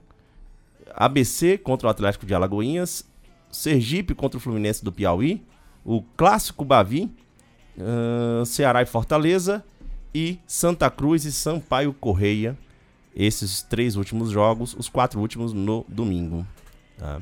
[0.96, 3.08] ABC contra o Atlético de Alagoinhas,
[3.52, 5.44] Sergipe contra o Fluminense do Piauí,
[5.84, 7.10] o Clássico Bavi,
[7.80, 9.63] ahn, Ceará e Fortaleza
[10.13, 12.58] e Santa Cruz e Sampaio Correia.
[13.15, 16.45] Esses três últimos jogos, os quatro últimos no domingo.
[16.98, 17.22] tá?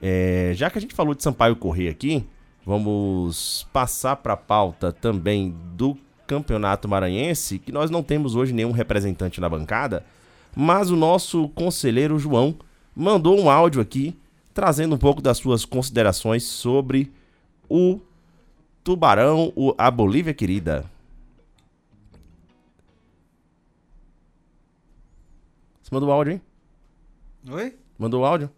[0.00, 2.24] É, já que a gente falou de Sampaio Correia aqui,
[2.64, 8.70] vamos passar para a pauta também do Campeonato Maranhense, que nós não temos hoje nenhum
[8.70, 10.04] representante na bancada,
[10.56, 12.56] mas o nosso conselheiro João
[12.94, 14.16] mandou um áudio aqui
[14.54, 17.12] trazendo um pouco das suas considerações sobre
[17.68, 18.00] o
[18.82, 20.84] Tubarão, a Bolívia querida.
[25.90, 26.42] Você mandou o áudio, hein?
[27.50, 27.78] Oi?
[27.98, 28.48] Mandou o áudio?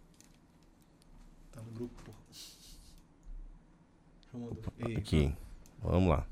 [1.51, 2.13] Tá no grupo, pô.
[4.87, 5.35] Ei, Aqui.
[5.83, 6.27] Vamos lá.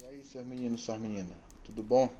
[0.00, 2.10] E aí, seus meninos, suas meninas, tudo bom?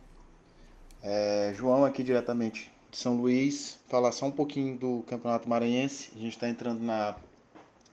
[1.02, 6.10] É, João aqui diretamente de São Luís, falar só um pouquinho do Campeonato Maranhense.
[6.14, 7.16] A gente está entrando na,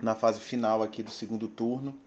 [0.02, 1.98] na fase final aqui do segundo turno.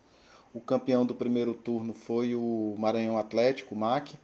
[0.57, 4.15] O campeão do primeiro turno foi o Maranhão Atlético, o MAC,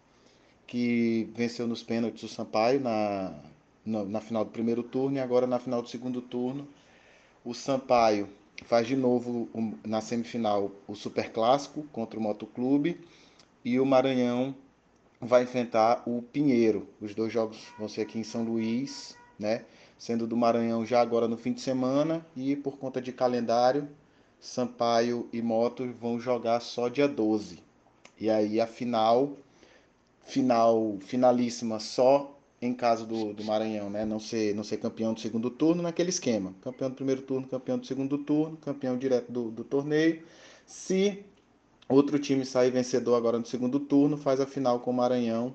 [0.67, 3.35] que venceu nos pênaltis o Sampaio na,
[3.85, 6.67] na, na final do primeiro turno e agora na final do segundo turno.
[7.45, 8.31] O Sampaio
[8.65, 9.47] faz de novo
[9.85, 12.99] na semifinal o Super Clássico contra o Motoclube
[13.63, 14.55] e o Maranhão
[15.21, 16.89] vai enfrentar o Pinheiro.
[16.99, 19.67] Os dois jogos vão ser aqui em São Luís, né?
[19.99, 23.87] Sendo do Maranhão já agora no fim de semana e por conta de calendário,
[24.43, 27.61] Sampaio e Moto vão jogar só dia 12.
[28.19, 29.37] E aí a final,
[30.25, 34.05] final, finalíssima só em caso do, do Maranhão, né?
[34.05, 36.53] Não ser, não ser campeão do segundo turno naquele esquema.
[36.61, 40.25] Campeão do primeiro turno, campeão do segundo turno, campeão direto do, do torneio.
[40.67, 41.25] Se
[41.89, 45.55] outro time sair vencedor agora no segundo turno, faz a final com o Maranhão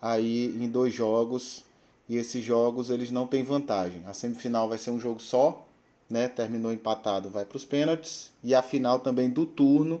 [0.00, 1.64] aí em dois jogos.
[2.08, 4.02] E esses jogos eles não têm vantagem.
[4.06, 5.66] A semifinal vai ser um jogo só,
[6.10, 6.28] né?
[6.28, 8.30] Terminou empatado, vai para os pênaltis.
[8.42, 10.00] E a final também do turno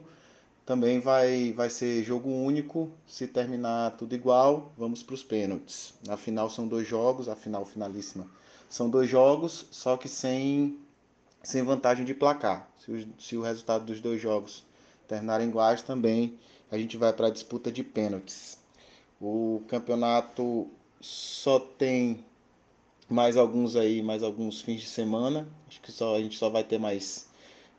[0.66, 2.90] também vai, vai ser jogo único.
[3.06, 5.94] Se terminar tudo igual, vamos para os pênaltis.
[6.06, 8.26] Na final são dois jogos, a final finalíssima
[8.70, 10.78] são dois jogos, só que sem,
[11.42, 12.70] sem vantagem de placar.
[12.78, 14.64] Se o, se o resultado dos dois jogos
[15.08, 16.38] terminarem iguais também,
[16.70, 18.56] a gente vai para a disputa de pênaltis.
[19.20, 20.68] O campeonato
[21.00, 22.24] só tem
[23.10, 25.48] mais alguns aí, mais alguns fins de semana.
[25.68, 27.28] Acho que só a gente só vai ter mais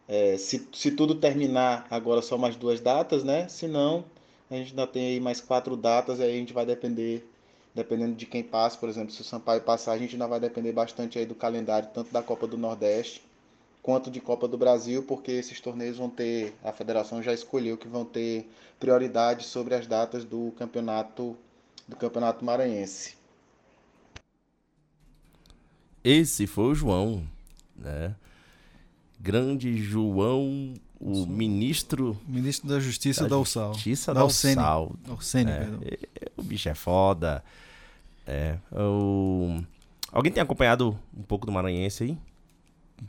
[0.08, 3.48] é, se, se tudo terminar agora só mais duas datas, né?
[3.48, 4.06] Se não,
[4.50, 7.26] a gente ainda tem aí mais quatro datas, aí a gente vai depender,
[7.74, 10.74] dependendo de quem passa, por exemplo, se o Sampaio passar, a gente ainda vai depender
[10.74, 13.22] bastante aí do calendário, tanto da Copa do Nordeste
[13.82, 17.88] quanto de Copa do Brasil, porque esses torneios vão ter, a federação já escolheu que
[17.88, 21.36] vão ter prioridade sobre as datas do campeonato
[21.88, 23.21] do Campeonato Maranhense.
[26.04, 27.24] Esse foi o João,
[27.76, 28.16] né?
[29.20, 33.74] Grande João, o ministro Ministro da Justiça da USAL.
[33.74, 34.26] Justiça Da da.
[34.26, 34.96] Ursal.
[35.52, 35.80] É, perdão.
[36.38, 37.44] O bicho é foda.
[38.26, 38.58] É.
[38.72, 39.62] O...
[40.12, 42.18] Alguém tem acompanhado um pouco do Maranhense aí?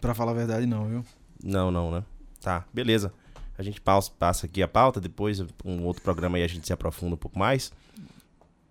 [0.00, 1.04] Pra falar a verdade, não, viu?
[1.42, 2.04] Não, não, né?
[2.40, 3.12] Tá, beleza.
[3.56, 7.14] A gente passa aqui a pauta, depois um outro programa aí a gente se aprofunda
[7.14, 7.72] um pouco mais.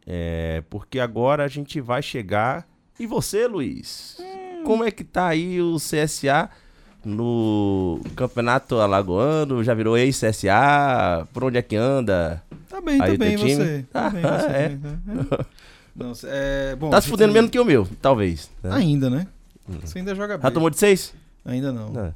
[0.05, 2.67] É, porque agora a gente vai chegar.
[3.01, 4.17] E você, Luiz?
[4.63, 6.47] Como é que tá aí o CSA
[7.03, 9.63] no Campeonato Alagoano?
[9.63, 11.27] Já virou ex-CSA?
[11.33, 12.43] Por onde é que anda?
[12.69, 13.55] Tá bem, Aí, tá bem time?
[13.55, 13.85] você.
[13.91, 14.45] Tá bem Ah, você.
[14.47, 14.69] é.
[14.69, 15.45] também, tá?
[15.95, 18.51] Não, é, bom, Tá se fudendo menos que o meu, talvez.
[18.61, 18.69] né?
[18.71, 19.25] Ainda, né?
[19.83, 20.43] Você ainda joga bem.
[20.43, 21.11] Já tomou de seis?
[21.43, 21.89] Ainda não.
[21.89, 22.13] Não.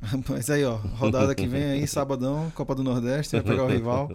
[0.28, 4.10] Mas aí, ó, rodada que vem aí, sabadão, Copa do Nordeste, vai pegar o rival.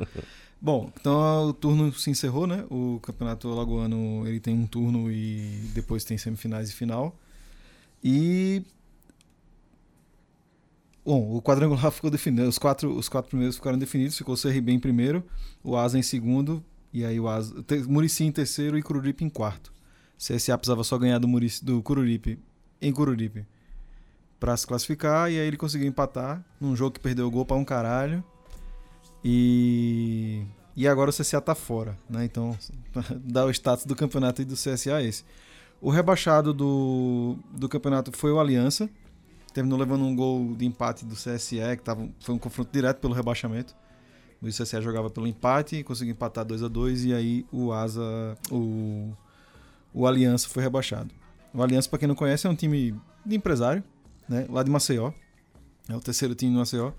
[0.64, 2.66] Bom, então o turno se encerrou, né?
[2.70, 7.20] O Campeonato Alagoano, ele tem um turno e depois tem semifinais e final.
[8.01, 8.64] E
[11.05, 12.47] Bom, o quadrangular ficou definido.
[12.47, 14.18] Os quatro, os quatro primeiros ficaram definidos.
[14.18, 15.22] Ficou o CRB em primeiro,
[15.61, 17.53] o Asa em segundo, e aí o Asa.
[17.89, 19.74] Murici em terceiro e Cururipe em quarto.
[20.18, 22.39] CSA precisava só ganhar do, Murici, do Cururipe
[22.82, 23.45] em Cururipe
[24.39, 27.57] para se classificar, e aí ele conseguiu empatar num jogo que perdeu o gol para
[27.57, 28.24] um caralho.
[29.24, 30.43] E.
[30.76, 32.26] E agora o CSA tá fora, né?
[32.26, 32.57] Então,
[33.24, 35.24] dá o status do campeonato e do CSA esse.
[35.80, 38.89] O rebaixado do, do campeonato foi o Aliança,
[39.53, 43.13] terminou levando um gol de empate do CSE, que tava, foi um confronto direto pelo
[43.13, 43.76] rebaixamento.
[44.41, 49.13] O CSE jogava pelo empate, conseguiu empatar 2 a 2 e aí o Asa, o,
[49.93, 51.13] o Aliança foi rebaixado.
[51.53, 53.84] O Aliança, para quem não conhece, é um time de empresário,
[54.28, 54.45] né?
[54.49, 55.11] lá de Maceió.
[55.88, 56.91] É o terceiro time de Maceió.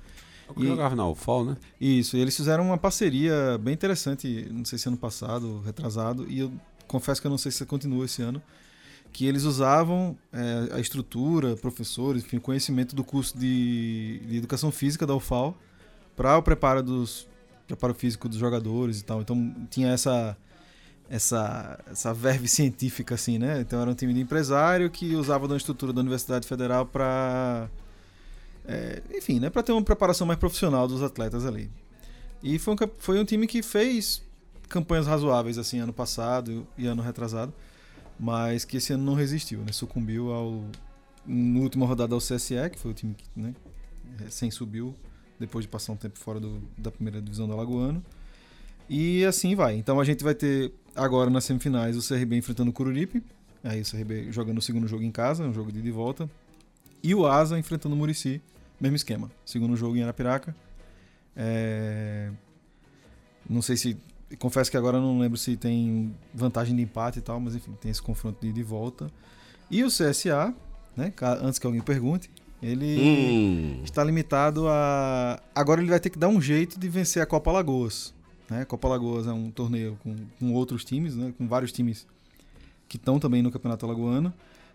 [0.48, 1.56] O que E- jogava na UFOL, né?
[1.80, 6.40] Isso, e eles fizeram uma parceria bem interessante, não sei se ano passado, retrasado, e
[6.40, 6.52] eu
[6.86, 8.42] confesso que eu não sei se continua esse ano,
[9.12, 15.06] que eles usavam é, a estrutura, professores, enfim, conhecimento do curso de, de educação física
[15.06, 15.56] da UFAL
[16.16, 17.26] para o preparo dos
[17.66, 19.20] preparo físico dos jogadores e tal.
[19.22, 20.36] Então tinha essa
[21.08, 23.60] essa essa verve científica assim, né?
[23.60, 27.68] Então era um time de empresário que usava da estrutura da Universidade Federal para
[28.66, 31.70] é, enfim, né, para ter uma preparação mais profissional dos atletas ali.
[32.42, 34.22] E foi um, foi um time que fez
[34.68, 37.52] campanhas razoáveis assim ano passado e ano retrasado,
[38.18, 39.72] mas que esse ano não resistiu, né?
[39.72, 40.64] Sucumbiu ao
[41.26, 43.54] na última rodada ao CSE, que foi o time que, né,
[44.18, 44.94] recém subiu
[45.40, 48.04] depois de passar um tempo fora do- da primeira divisão do Alagoano.
[48.88, 49.74] E assim vai.
[49.76, 53.22] Então a gente vai ter agora nas semifinais o CRB enfrentando o Cururipe,
[53.62, 56.28] aí o CRB jogando o segundo jogo em casa, um jogo de volta,
[57.02, 58.40] e o Asa enfrentando o Murici,
[58.80, 59.30] mesmo esquema.
[59.44, 60.54] Segundo jogo em Arapiraca.
[61.36, 62.30] É,
[63.48, 63.96] Não sei se.
[64.38, 67.90] Confesso que agora não lembro se tem vantagem de empate e tal, mas enfim, tem
[67.90, 69.10] esse confronto de ida e volta.
[69.70, 70.52] E o CSA,
[70.96, 71.12] né?
[71.40, 72.30] Antes que alguém pergunte,
[72.62, 75.40] ele Hum, está limitado a.
[75.54, 78.12] Agora ele vai ter que dar um jeito de vencer a Copa Alagoas.
[78.50, 78.62] Né?
[78.62, 81.32] A Copa Alagoas é um torneio com, com outros times, né?
[81.38, 82.06] com vários times
[82.88, 84.32] que estão também no Campeonato Alagoano.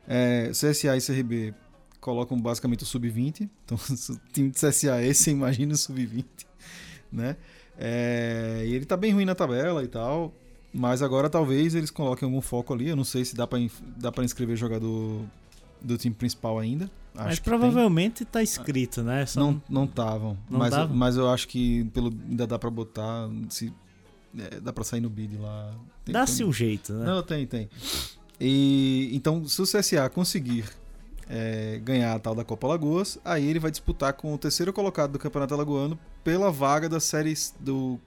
[0.07, 1.53] É, CSA e CRB
[1.99, 3.49] colocam basicamente o sub-20.
[3.65, 6.25] Então, se o time de CSA é esse, imagina o sub-20.
[7.11, 7.35] Né?
[7.77, 10.33] É, e ele tá bem ruim na tabela e tal.
[10.73, 12.89] Mas agora talvez eles coloquem algum foco ali.
[12.89, 13.59] Eu não sei se dá para
[13.97, 15.25] dá pra inscrever jogador
[15.81, 16.85] do time principal ainda.
[17.15, 17.57] Acho Mas que tem.
[17.59, 19.25] provavelmente tá escrito, né?
[19.25, 20.37] Só Não não estavam.
[20.47, 20.95] Mas, tavam?
[20.95, 23.27] mas eu acho que pelo, ainda dá pra botar.
[23.49, 23.73] Se,
[24.37, 25.73] é, dá pra sair no bid lá.
[26.05, 27.05] Dá-se um jeito, né?
[27.05, 27.67] Não, tem, tem.
[28.39, 30.65] E, então, se o CSA conseguir
[31.29, 35.11] é, ganhar a tal da Copa Alagoas, aí ele vai disputar com o terceiro colocado
[35.11, 37.99] do Campeonato Alagoano pela vaga das séries do,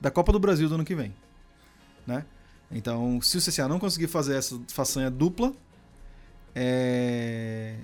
[0.00, 1.14] da Copa do Brasil do ano que vem.
[2.06, 2.24] Né?
[2.70, 5.52] Então, se o CSA não conseguir fazer essa façanha dupla,
[6.54, 7.76] é,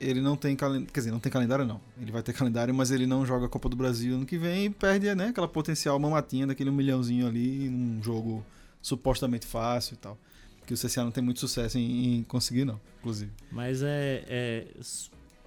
[0.00, 0.92] ele não tem calendário.
[0.92, 1.80] Quer dizer, não tem calendário, não.
[2.00, 4.66] Ele vai ter calendário, mas ele não joga a Copa do Brasil ano que vem
[4.66, 8.44] e perde né, aquela potencial mamatinha daquele milhãozinho ali num jogo
[8.80, 10.18] supostamente fácil e tal.
[10.66, 13.30] Que o CSA não tem muito sucesso em, em conseguir, não, inclusive.
[13.52, 14.66] Mas é, é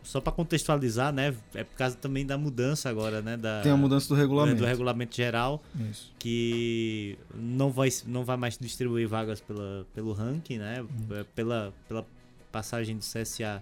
[0.02, 1.36] só pra contextualizar, né?
[1.54, 3.36] É por causa também da mudança agora, né?
[3.36, 4.58] Da, Tem a mudança do regulamento.
[4.60, 5.62] do regulamento geral
[5.92, 6.12] Isso.
[6.18, 10.82] que não vai, não vai mais distribuir vagas pela, pelo ranking, né?
[10.82, 11.18] Uhum.
[11.18, 12.06] É, Pela, pela
[12.52, 13.62] passagem do CSA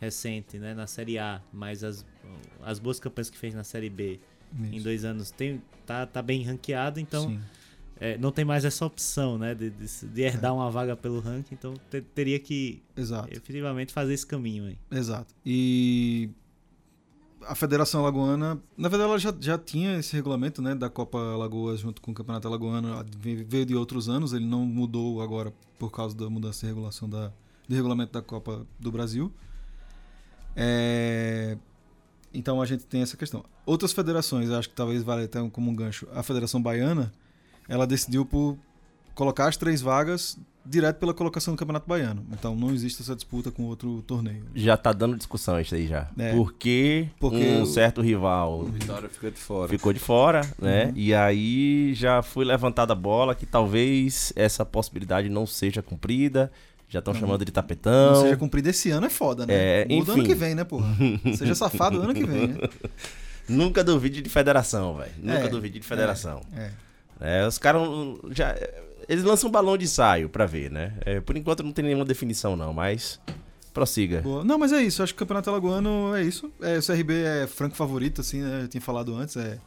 [0.00, 0.72] recente, né?
[0.72, 2.06] Na Série A, mas as,
[2.64, 4.18] as boas campanhas que fez na Série B
[4.60, 4.84] em isso.
[4.84, 7.40] dois anos tem, tá, tá bem ranqueado, então Sim.
[8.04, 9.54] É, não tem mais essa opção, né?
[9.54, 13.28] De, de, de herdar uma vaga pelo ranking, então te- teria que Exato.
[13.32, 14.76] efetivamente fazer esse caminho aí.
[14.90, 15.32] Exato.
[15.46, 16.28] E
[17.46, 21.80] a Federação Alagoana, na verdade, ela já, já tinha esse regulamento né, da Copa Alagoas
[21.80, 26.16] junto com o Campeonato Alagoano, veio de outros anos, ele não mudou agora por causa
[26.16, 27.32] da mudança de regulação da,
[27.68, 29.32] de regulamento da Copa do Brasil.
[30.54, 31.56] É,
[32.34, 33.44] Então a gente tem essa questão.
[33.66, 36.06] Outras federações, acho que talvez valha até como um gancho.
[36.14, 37.12] A Federação Baiana,
[37.72, 38.56] ela decidiu por
[39.14, 42.24] colocar as três vagas direto pela colocação do Campeonato Baiano.
[42.32, 44.44] Então não existe essa disputa com outro torneio.
[44.54, 46.08] já tá dando discussão isso aí já.
[46.16, 46.32] É.
[46.34, 49.68] Porque, Porque um certo rival O Vitória fica de fora.
[49.68, 50.86] ficou de fora, né?
[50.86, 50.92] Uhum.
[50.94, 56.50] E aí já foi levantada a bola que talvez essa possibilidade não seja cumprida.
[56.88, 57.20] Já estão Não.
[57.20, 58.20] chamando de Não tapetão.
[58.22, 59.54] seja cumprido esse ano é foda, né?
[59.54, 60.20] É, Muda enfim.
[60.20, 60.94] ano que vem, né, porra?
[61.36, 62.56] Seja safado ano que vem, né?
[63.48, 65.10] Nunca duvide de federação, velho.
[65.18, 66.42] Nunca É, duvide de federação.
[66.54, 66.60] É.
[66.60, 66.70] É,
[67.46, 67.82] os caras
[68.30, 68.54] já.
[69.08, 70.94] Eles lançam um balão de ensaio pra ver, né?
[71.04, 73.20] É, por enquanto não tem nenhuma definição, não, mas
[73.72, 74.20] Prossiga.
[74.20, 74.44] Boa.
[74.44, 75.02] Não, mas é isso.
[75.02, 76.52] Acho que o Campeonato Alagoano é isso.
[76.60, 78.64] É, o CRB é franco favorito, assim, né?
[78.64, 79.34] Eu tinha falado antes.
[79.36, 79.58] É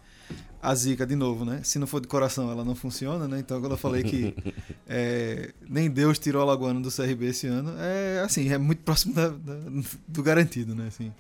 [0.62, 1.62] a zica de novo, né?
[1.64, 3.40] Se não for de coração, ela não funciona, né?
[3.40, 4.36] Então, quando eu falei que
[4.88, 9.14] é, nem Deus tirou o Alagoano do CRB esse ano, é assim, é muito próximo
[9.14, 9.60] da- da-
[10.08, 10.86] do garantido, né?
[10.88, 11.12] Assim,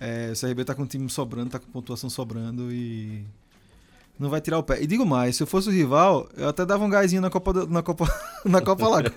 [0.00, 3.24] é, o CRB tá com o time sobrando, tá com pontuação sobrando e
[4.18, 4.80] não vai tirar o pé.
[4.82, 7.52] E digo mais, se eu fosse o rival, eu até dava um gásinho na Copa
[7.52, 8.04] do- na Copa
[8.44, 9.12] na Copa Alagoana.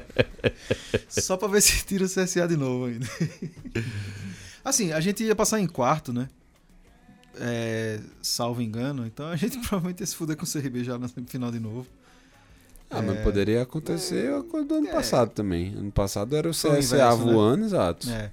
[1.08, 3.06] Só pra ver se tira o CSA de novo ainda.
[4.64, 6.28] Assim, a gente ia passar em quarto, né?
[7.38, 9.06] É, salvo engano.
[9.06, 11.86] Então a gente provavelmente ia se fuder com o CRB já na semifinal de novo.
[12.90, 13.22] Ah, mas É.
[13.22, 14.92] poderia acontecer a coisa do ano É.
[14.92, 15.74] passado também.
[15.74, 16.94] Ano passado era o CSA inverso,
[17.26, 17.32] né?
[17.32, 18.08] voando, exato.
[18.10, 18.30] É.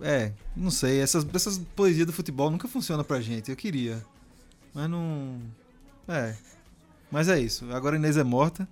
[0.00, 1.00] É, não sei.
[1.00, 3.50] Essas, essas poesias do futebol nunca funcionam pra gente.
[3.50, 4.00] Eu queria.
[4.74, 5.40] Mas não.
[6.08, 6.34] É.
[7.10, 7.70] Mas é isso.
[7.72, 8.68] Agora a Inês é morta.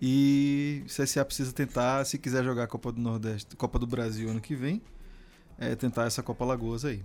[0.00, 4.28] E o CSA precisa tentar, se quiser jogar a Copa do Nordeste, Copa do Brasil
[4.30, 4.80] ano que vem,
[5.58, 7.02] é tentar essa Copa Lagoas aí.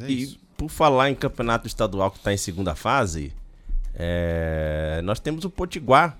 [0.00, 0.38] É E isso.
[0.56, 3.30] por falar em campeonato estadual que está em segunda fase,
[3.94, 6.16] é, nós temos o Potiguar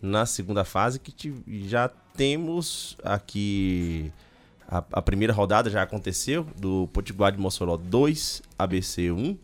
[0.00, 1.34] na segunda fase que ti-
[1.66, 4.12] já temos aqui
[4.68, 9.36] a, a primeira rodada já aconteceu do Potiguar de Mossoró 2, ABC 1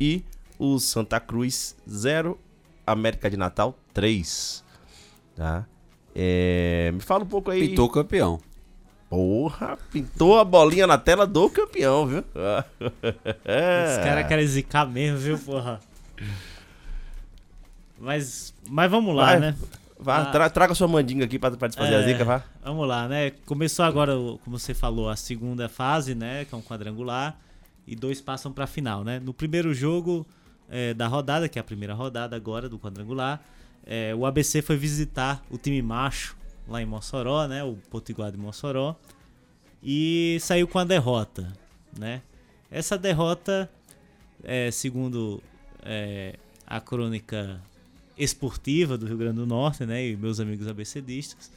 [0.00, 0.24] e
[0.58, 2.38] o Santa Cruz 0,
[2.86, 4.64] América de Natal 3.
[5.36, 5.66] Tá?
[6.14, 7.68] É, me fala um pouco aí.
[7.68, 8.40] Pintou campeão.
[9.08, 12.18] Porra, pintou a bolinha na tela do campeão, viu?
[12.80, 15.80] Os caras querem zicar mesmo, viu, porra?
[17.98, 19.40] Mas, mas vamos lá, Vai.
[19.40, 19.56] né?
[20.00, 20.26] Vá, Ah.
[20.26, 22.44] tra- traga sua mandinga aqui pra, pra desfazer a É, zica, vá.
[22.62, 23.30] Vamos lá, né?
[23.46, 24.12] Começou agora,
[24.44, 26.44] como você falou, a segunda fase, né?
[26.44, 27.36] Que é um quadrangular.
[27.86, 29.18] E dois passam pra final, né?
[29.18, 30.24] No primeiro jogo
[30.68, 33.42] é, da rodada, que é a primeira rodada agora do quadrangular,
[33.86, 36.36] é, o ABC foi visitar o time macho
[36.68, 37.64] lá em Mossoró, né?
[37.64, 38.96] O Potiguar de Mossoró.
[39.82, 41.52] E saiu com a derrota,
[41.98, 42.22] né?
[42.70, 43.70] Essa derrota,
[44.44, 45.42] é, segundo
[45.82, 47.60] é, a crônica
[48.18, 51.50] esportiva do Rio Grande do Norte, né, e meus amigos abecedistas,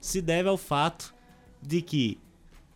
[0.00, 1.14] se deve ao fato
[1.60, 2.18] de que,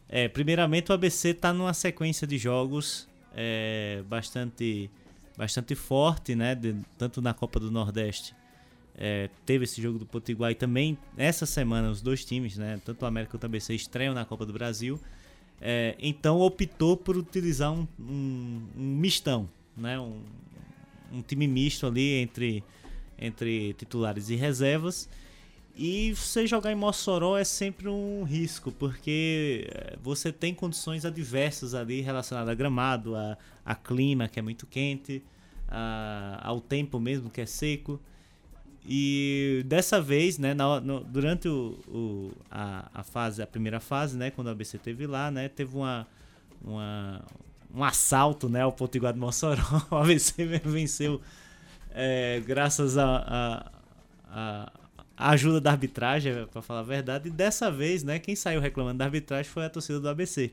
[0.09, 4.91] é, primeiramente, o ABC está numa sequência de jogos é, bastante,
[5.41, 8.35] bastante forte, né, de- tanto na Copa do Nordeste.
[9.03, 13.03] é, teve esse jogo do Potiguar e também essa semana os dois times, né, tanto
[13.03, 15.01] o América quanto o ABC, estreiam na Copa do Brasil.
[15.59, 20.21] É, então optou por utilizar um, um, um mistão, né, um,
[21.11, 22.63] um time misto ali entre
[23.19, 25.09] entre titulares e reservas.
[25.77, 31.75] E você jogar em Mossoró é sempre um risco, porque eh, você tem condições adversas
[31.75, 35.23] ali relacionadas a gramado, a, a clima que é muito quente,
[35.69, 37.99] a- ao tempo mesmo que é seco.
[38.85, 44.17] E dessa vez, né, na- no- durante o, o- a, a fase, a primeira fase,
[44.17, 46.07] né, quando o ABC teve lá, né, teve uma,
[46.63, 47.23] uma-
[47.75, 49.63] um assalto, né, ao Potiguar de Mossoró.
[49.91, 51.21] O ABC venceu
[51.93, 53.73] é, graças a, a,
[54.31, 54.73] a-
[55.21, 57.29] a ajuda da arbitragem, para falar a verdade.
[57.29, 60.51] E dessa vez, né, quem saiu reclamando da arbitragem foi a torcida do ABC.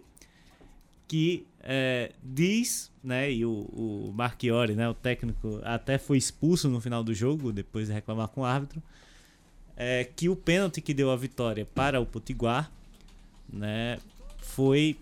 [1.07, 6.81] Que é, diz, né, e o, o Marchiori, né, o técnico, até foi expulso no
[6.81, 8.83] final do jogo, depois de reclamar com o árbitro,
[9.77, 12.69] é, que o pênalti que deu a vitória para o Potiguar,
[13.47, 13.99] né,
[14.39, 14.97] foi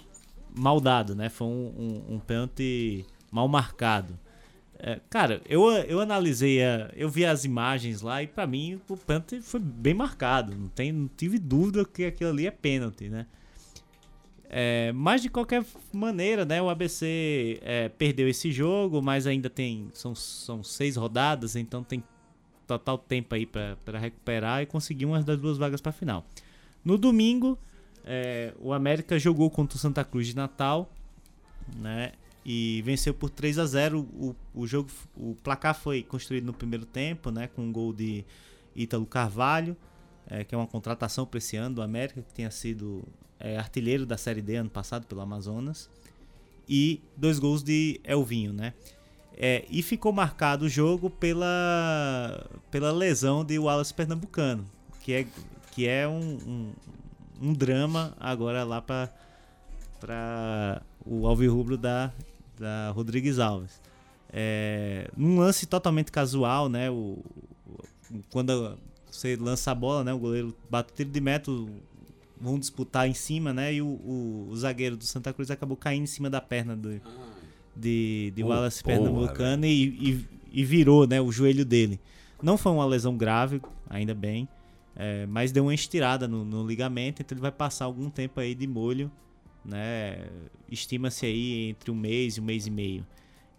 [0.56, 4.14] mal dado, né, foi um, um, um pênalti mal marcado.
[4.78, 8.98] É, cara, eu, eu analisei, a, eu vi as imagens lá e pra mim o
[8.98, 10.56] pênalti foi bem marcado.
[10.56, 13.26] Não, tem, não tive dúvida que aquilo ali é pênalti, né?
[14.50, 16.62] É, mas de qualquer maneira, né?
[16.62, 19.90] O ABC é, perdeu esse jogo, mas ainda tem.
[19.94, 22.04] São, são seis rodadas, então tem
[22.68, 26.26] total tempo aí pra recuperar e conseguir uma das duas vagas pra final.
[26.84, 27.58] No domingo,
[28.04, 30.92] é, o América jogou contra o Santa Cruz de Natal,
[31.76, 32.12] né?
[32.46, 36.86] E venceu por 3 a 0 o, o jogo o placar foi construído no primeiro
[36.86, 38.24] tempo né com um gol de
[38.76, 39.76] Ítalo Carvalho
[40.28, 43.04] é, que é uma contratação para esse ano do América que tinha sido
[43.40, 45.90] é, artilheiro da Série D ano passado pelo Amazonas.
[46.68, 48.74] E dois gols de Elvinho né.
[49.38, 54.66] É, e ficou marcado o jogo pela pela lesão de Wallace Pernambucano
[55.02, 55.28] que é
[55.72, 56.74] que é um, um,
[57.42, 59.14] um drama agora lá para
[60.00, 62.14] para o Alvirrubro da,
[62.60, 63.82] da Rodrigues Alves.
[64.32, 66.90] É, num lance totalmente casual, né?
[66.90, 67.20] O,
[67.68, 67.84] o-
[68.32, 68.78] quando
[69.10, 70.14] você lança a bola, né?
[70.14, 71.52] O goleiro bate o tiro de meta,
[72.40, 73.74] vão disputar em cima, né?
[73.74, 77.02] E o, o- o zagueiro do Santa Cruz acabou caindo em cima da perna do,
[77.76, 81.22] de, de Wallace porra, Pernambucano e, e, e virou, né?
[81.22, 82.00] O joelho dele.
[82.42, 84.48] Não foi uma lesão grave, ainda bem.
[84.98, 88.56] É, mas deu uma estirada no, no ligamento, então ele vai passar algum tempo aí
[88.56, 89.12] de molho,
[89.66, 90.28] né?
[90.70, 93.06] Estima-se aí entre um mês e um mês e meio.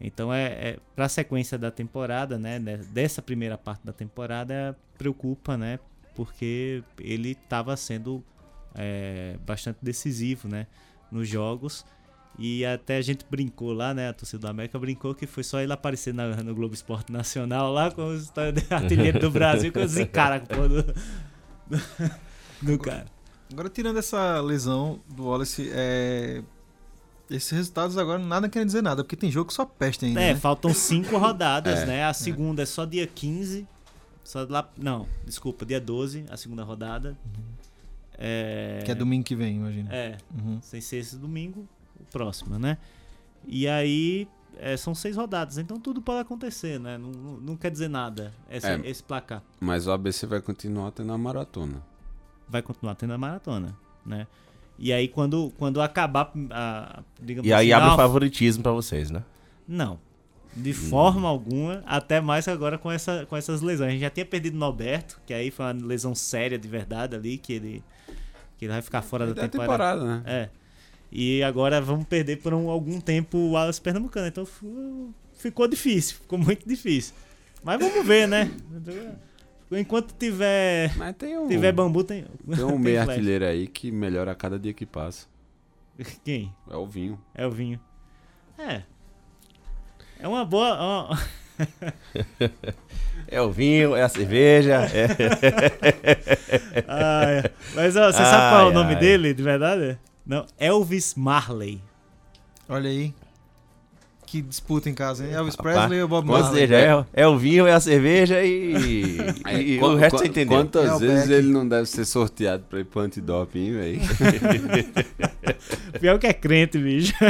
[0.01, 2.59] Então é, é para a sequência da temporada, né?
[2.59, 5.79] né, Dessa primeira parte da temporada preocupa, né?
[6.15, 8.23] Porque ele estava sendo
[8.75, 10.67] é, bastante decisivo, né?
[11.11, 11.85] Nos jogos.
[12.39, 14.11] E até a gente brincou lá, né?
[14.11, 17.73] A torcida do América brincou que foi só ele aparecer na- no Globo Esporte Nacional
[17.73, 18.31] lá com os
[18.71, 20.95] artilheiro do Brasil com os encara pô, do, do,
[22.63, 23.07] do cara.
[23.53, 26.43] Agora, tirando essa lesão do Wallace, é...
[27.31, 30.21] esses resultados agora nada querem dizer nada, porque tem jogo que só peste ainda.
[30.21, 30.41] É, né?
[30.41, 31.87] faltam cinco rodadas, É.
[31.87, 32.05] né?
[32.05, 33.67] A segunda é só dia 15.
[34.25, 37.17] Só lá, não, desculpa, dia 12, a segunda rodada.
[38.19, 39.95] É, Que é domingo que vem, imagina.
[39.95, 40.59] É, Uhum.
[40.63, 41.69] sem ser esse domingo,
[42.01, 42.79] o próximo, né?
[43.47, 44.27] E aí
[44.59, 46.97] é, são seis rodadas, então tudo pode acontecer, né?
[46.99, 48.81] Não, não, não quer dizer nada esse, É.
[48.85, 49.43] esse placar.
[49.61, 51.81] Mas o ABC vai continuar tendo a maratona.
[52.49, 54.27] Vai continuar tendo a maratona, né?
[54.79, 59.11] E aí quando, quando acabar a, digamos E aí assim, abre o favoritismo pra vocês,
[59.11, 59.23] né?
[59.67, 59.99] Não.
[60.55, 63.89] De forma alguma, até mais agora com, essa, com essas lesões.
[63.89, 67.15] A gente já tinha perdido o Norberto, que aí foi uma lesão séria de verdade
[67.15, 67.85] ali, que ele,
[68.57, 69.95] que ele vai ficar fora da Da temporada.
[69.95, 70.23] temporada, né?
[70.25, 70.49] É.
[71.13, 74.27] E agora vamos perder por um- algum tempo o Wallace Pernambucano.
[74.29, 74.47] Então
[75.35, 77.15] ficou difícil, ficou muito difícil.
[77.63, 78.51] Mas vamos ver, né?
[79.73, 82.25] Enquanto tiver, Mas tem um, tiver bambu, tem.
[82.55, 85.27] tem um meio artilheiro aí que melhora a cada dia que passa.
[86.25, 86.55] Quem?
[86.71, 87.21] É o vinho.
[87.35, 87.81] É o vinho.
[88.59, 88.83] É.
[90.21, 90.77] É uma boa.
[90.79, 91.17] ó,
[93.29, 95.07] É o vinho, é a cerveja, é...
[96.87, 97.43] Ai,
[97.75, 99.01] mas ó, você sabe qual é o Ai, nome ai.
[99.01, 99.99] dele, de verdade?
[100.25, 101.83] Não, Elvis Marley.
[102.69, 103.13] Olha aí.
[104.27, 105.33] Que disputa em casa, hein?
[105.33, 106.61] Elvis Rapaz, Presley ou Bob Ou Marley?
[106.63, 108.75] seja, é, é o vinho, é a cerveja e,
[109.57, 110.59] e Qu- o resto você entendeu.
[110.59, 114.01] Quantas É vezes ele não deve ser sorteado pra ir pro antidoping, velho?
[116.01, 117.15] Pior que é crente, bicho.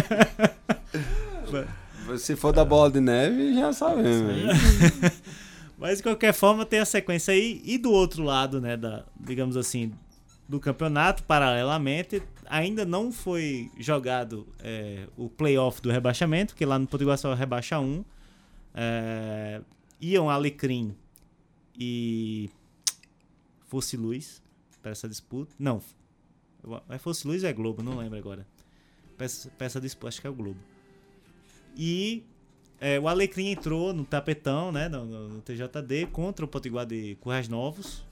[2.18, 4.32] Se for da bola de neve, já sabemos.
[4.32, 4.48] velho.
[5.78, 7.60] Mas de qualquer forma tem a sequência aí.
[7.64, 9.92] E do outro lado, né, da, digamos assim,
[10.48, 16.86] do campeonato, paralelamente, ainda não foi jogado é, o playoff do rebaixamento, que lá no
[16.86, 18.04] Potiguar só rebaixa um.
[18.74, 19.60] É,
[20.00, 20.94] iam Alecrim
[21.78, 22.50] e
[23.66, 24.42] Fosse Luz
[24.82, 25.52] para essa disputa.
[25.58, 25.82] Não,
[26.88, 27.82] é Fosse Luz ou é Globo?
[27.82, 28.46] Não lembro agora.
[29.58, 30.60] Essa disputa, acho que é o Globo.
[31.76, 32.22] E
[32.80, 37.48] é, o Alecrim entrou no tapetão, né, no, no- TJD, contra o Potiguar de Currais
[37.48, 38.04] Novos,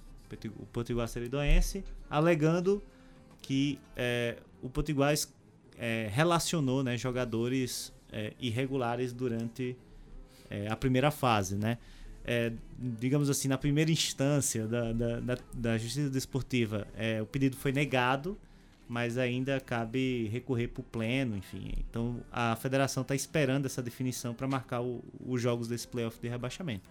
[0.59, 2.83] o Potiguar Seridoense, alegando
[3.43, 5.15] que é, o Potiguar
[5.79, 9.77] é, relacionou né, jogadores é, irregulares durante
[10.49, 11.79] é, a primeira fase, né?
[12.27, 17.55] É, digamos assim, na primeira instância da, da, da, da Justiça Desportiva, é, o pedido
[17.55, 18.39] foi negado,
[18.89, 21.73] mas ainda cabe recorrer para o pleno, enfim.
[21.79, 26.89] Então a federação está esperando essa definição para marcar os jogos desse playoff de rebaixamento.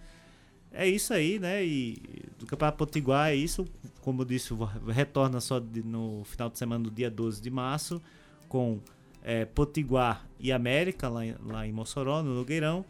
[0.73, 1.63] É isso aí, né?
[1.63, 2.01] E
[2.39, 3.65] do Campeonato Potiguar é isso.
[4.01, 4.49] Como eu disse,
[4.87, 8.01] retorna só de- no final de semana do dia 12 de março,
[8.49, 8.79] com
[9.25, 12.83] é, Potiguar e América, lá, em- lá em Mossoró, no Nogueirão,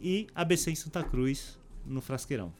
[0.00, 2.50] e ABC em Santa Cruz, no Frasqueirão.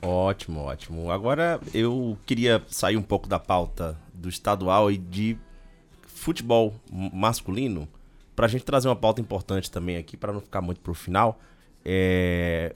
[0.00, 1.10] Ótimo, ótimo.
[1.10, 5.36] Agora eu queria sair um pouco da pauta do estadual e de
[6.06, 6.74] futebol
[7.12, 7.88] masculino
[8.36, 11.38] pra gente trazer uma pauta importante também aqui para não ficar muito pro final.
[11.84, 12.74] É,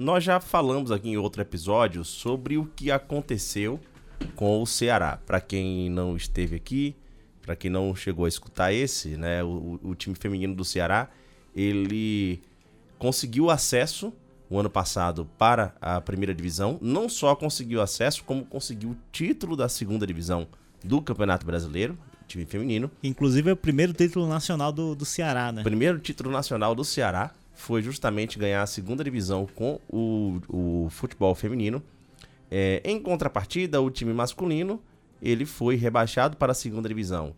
[0.00, 3.78] Nós já falamos aqui em outro episódio sobre o que aconteceu
[4.34, 5.18] com o Ceará.
[5.26, 6.96] Pra quem não esteve aqui,
[7.42, 11.10] pra quem não chegou a escutar esse, né, o, o time feminino do Ceará,
[11.54, 12.40] ele
[12.98, 14.10] conseguiu acesso
[14.48, 16.78] o ano passado para a primeira divisão.
[16.80, 20.48] Não só conseguiu acesso, como conseguiu o título da segunda divisão
[20.82, 22.90] do Campeonato Brasileiro, time feminino.
[23.02, 25.60] Inclusive é o primeiro título nacional do, do Ceará, né?
[25.60, 30.88] O primeiro título nacional do Ceará foi justamente ganhar a segunda divisão com o, o
[30.90, 31.82] futebol feminino.
[32.50, 34.82] É, em contrapartida, o time masculino
[35.22, 37.34] ele foi rebaixado para a segunda divisão.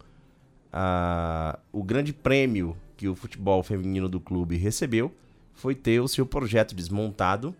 [0.73, 5.13] Ah, o grande prêmio que o futebol feminino do clube recebeu
[5.55, 7.55] foi ter o seu projeto desmontado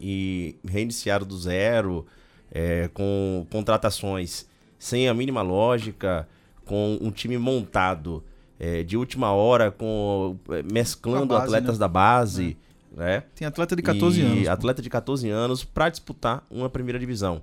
[0.00, 2.06] e reiniciado do zero,
[2.50, 4.48] é, com contratações
[4.78, 6.28] sem a mínima lógica,
[6.64, 8.22] com um time montado
[8.58, 11.80] é, de última hora, com é, mesclando base, atletas né?
[11.80, 12.56] da base,
[12.96, 13.24] né?
[13.34, 14.48] Tem atleta de 14 E anos.
[14.48, 17.42] Atleta de 14 anos para disputar uma primeira divisão.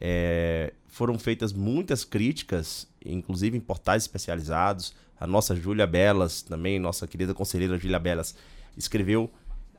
[0.00, 4.94] É, foram feitas muitas críticas, inclusive em portais especializados.
[5.18, 8.34] A nossa Júlia Belas, também, nossa querida conselheira Júlia Belas,
[8.76, 9.30] escreveu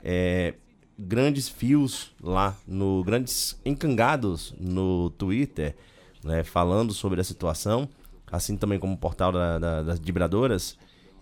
[0.04, 0.54] é,
[0.98, 5.76] grandes fios lá, no grandes encangados no Twitter,
[6.24, 7.88] né, falando sobre a situação,
[8.32, 10.78] assim também como o portal da- da- das vibradoras.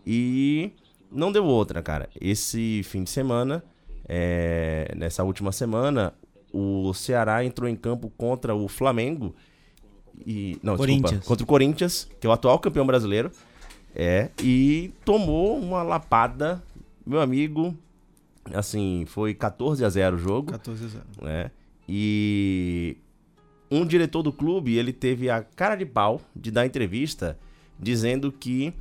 [0.06, 0.72] E
[1.12, 2.10] não deu outra, cara.
[2.20, 3.64] Esse fim de semana,
[4.08, 6.14] é, nessa última semana,
[6.54, 9.36] o Ceará entrou em campo contra o Flamengo
[10.26, 13.32] e não, desculpa, contra o Corinthians, que é o atual campeão brasileiro.
[13.98, 16.62] É, e tomou uma lapada,
[17.06, 17.76] meu amigo.
[18.54, 21.04] Assim, foi 14 a 0 o jogo, 14 a 0.
[21.22, 21.52] né?
[21.90, 22.98] E
[23.76, 27.38] um diretor do clube, ele teve a cara de pau de dar entrevista
[27.80, 28.74] dizendo que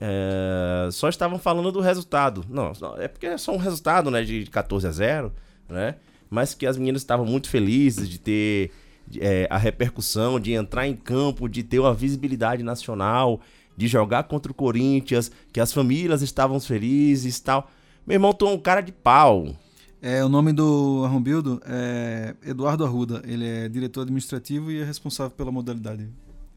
[0.00, 2.44] é, só estavam falando do resultado.
[2.48, 5.32] Não, é porque é só um resultado, né, de 14 a 0,
[5.68, 5.96] né?
[6.30, 8.70] Mas que as meninas estavam muito felizes de ter
[9.18, 13.40] é, a repercussão, de entrar em campo, de ter uma visibilidade nacional,
[13.76, 17.70] de jogar contra o Corinthians, que as famílias estavam felizes e tal.
[18.06, 19.54] Meu irmão, tu é um cara de pau.
[20.00, 23.22] É, o nome do Arrombildo é Eduardo Arruda.
[23.24, 26.08] Ele é diretor administrativo e é responsável pela modalidade.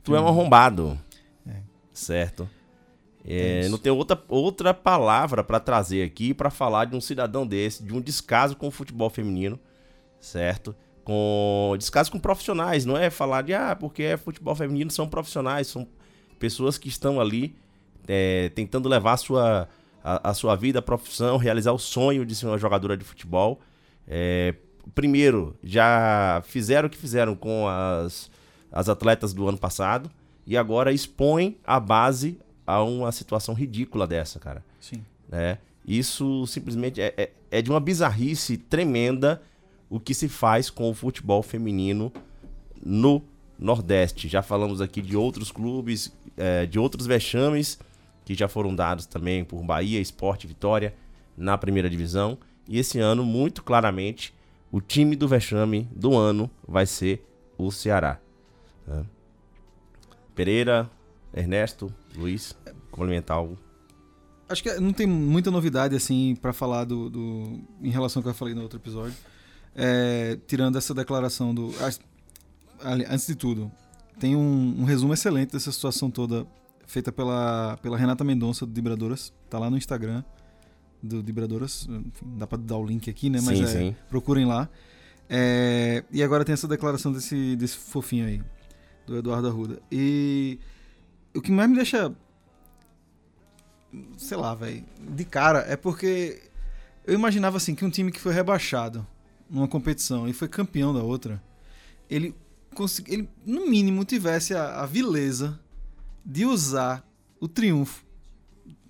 [0.04, 0.98] Tu é um arrombado.
[1.48, 1.58] É.
[1.94, 2.48] Certo.
[3.26, 7.46] É É, não tem outra, outra palavra pra trazer aqui pra falar de um cidadão
[7.46, 9.60] desse, de um descaso com o futebol feminino,
[10.20, 10.76] certo?
[11.04, 15.68] Com descaso com profissionais, não é falar de ah, porque é futebol feminino, são profissionais,
[15.68, 15.88] são
[16.40, 17.56] pessoas que estão ali
[18.08, 19.70] é, tentando levar a sua,
[20.04, 23.60] a, a sua vida, a profissão, realizar o sonho de ser uma jogadora de futebol.
[24.08, 24.56] É,
[24.94, 28.30] primeiro, já fizeram o que fizeram com as,
[28.72, 30.10] as atletas do ano passado
[30.46, 34.64] e agora expõem a base a uma situação ridícula dessa, cara.
[34.80, 35.04] Sim.
[35.30, 35.58] né?
[35.86, 39.42] Isso simplesmente é, é, é de uma bizarrice tremenda
[39.90, 42.14] o que se faz com o futebol feminino
[42.84, 43.22] no
[43.60, 44.28] Nordeste.
[44.28, 47.78] Já falamos aqui de outros clubes, é, de outros vexames
[48.26, 50.94] que já foram dados também por Bahia, Esporte, Vitória
[51.38, 52.38] na primeira divisão.
[52.68, 54.34] E esse ano, muito claramente,
[54.72, 57.26] o time do vexame do ano vai ser
[57.58, 58.20] o Ceará.
[58.88, 59.04] né?
[60.36, 60.90] Pereira,
[61.34, 62.56] Ernesto, Luiz,
[62.90, 63.58] complementar algo.
[64.48, 68.30] Acho que não tem muita novidade assim pra falar do, do- em relação ao que
[68.30, 69.16] eu falei no outro episódio.
[69.76, 71.72] É, tirando essa declaração do.
[73.10, 73.72] Antes de tudo,
[74.20, 76.46] tem um, um resumo excelente dessa situação toda
[76.86, 79.34] feita pela, pela Renata Mendonça do Dibradoras.
[79.50, 80.24] Tá lá no Instagram
[81.02, 81.88] do Dibradoras.
[81.90, 83.40] Enfim, dá pra dar o link aqui, né?
[83.42, 83.96] Mas sim, é, sim.
[84.10, 84.70] procurem lá.
[85.30, 88.42] É, e agora tem essa declaração desse, desse fofinho aí,
[89.08, 89.82] do Eduardo Arruda.
[89.92, 90.60] E
[91.34, 92.14] o que mais me deixa.
[94.18, 94.84] Sei lá, velho.
[95.16, 96.42] De cara, é porque
[97.06, 99.06] eu imaginava assim que um time que foi rebaixado
[99.50, 101.42] numa competição e foi campeão da outra,
[102.10, 102.34] ele,
[103.08, 105.60] ele no mínimo tivesse a, a vileza
[106.26, 107.06] de usar
[107.40, 108.04] o triunfo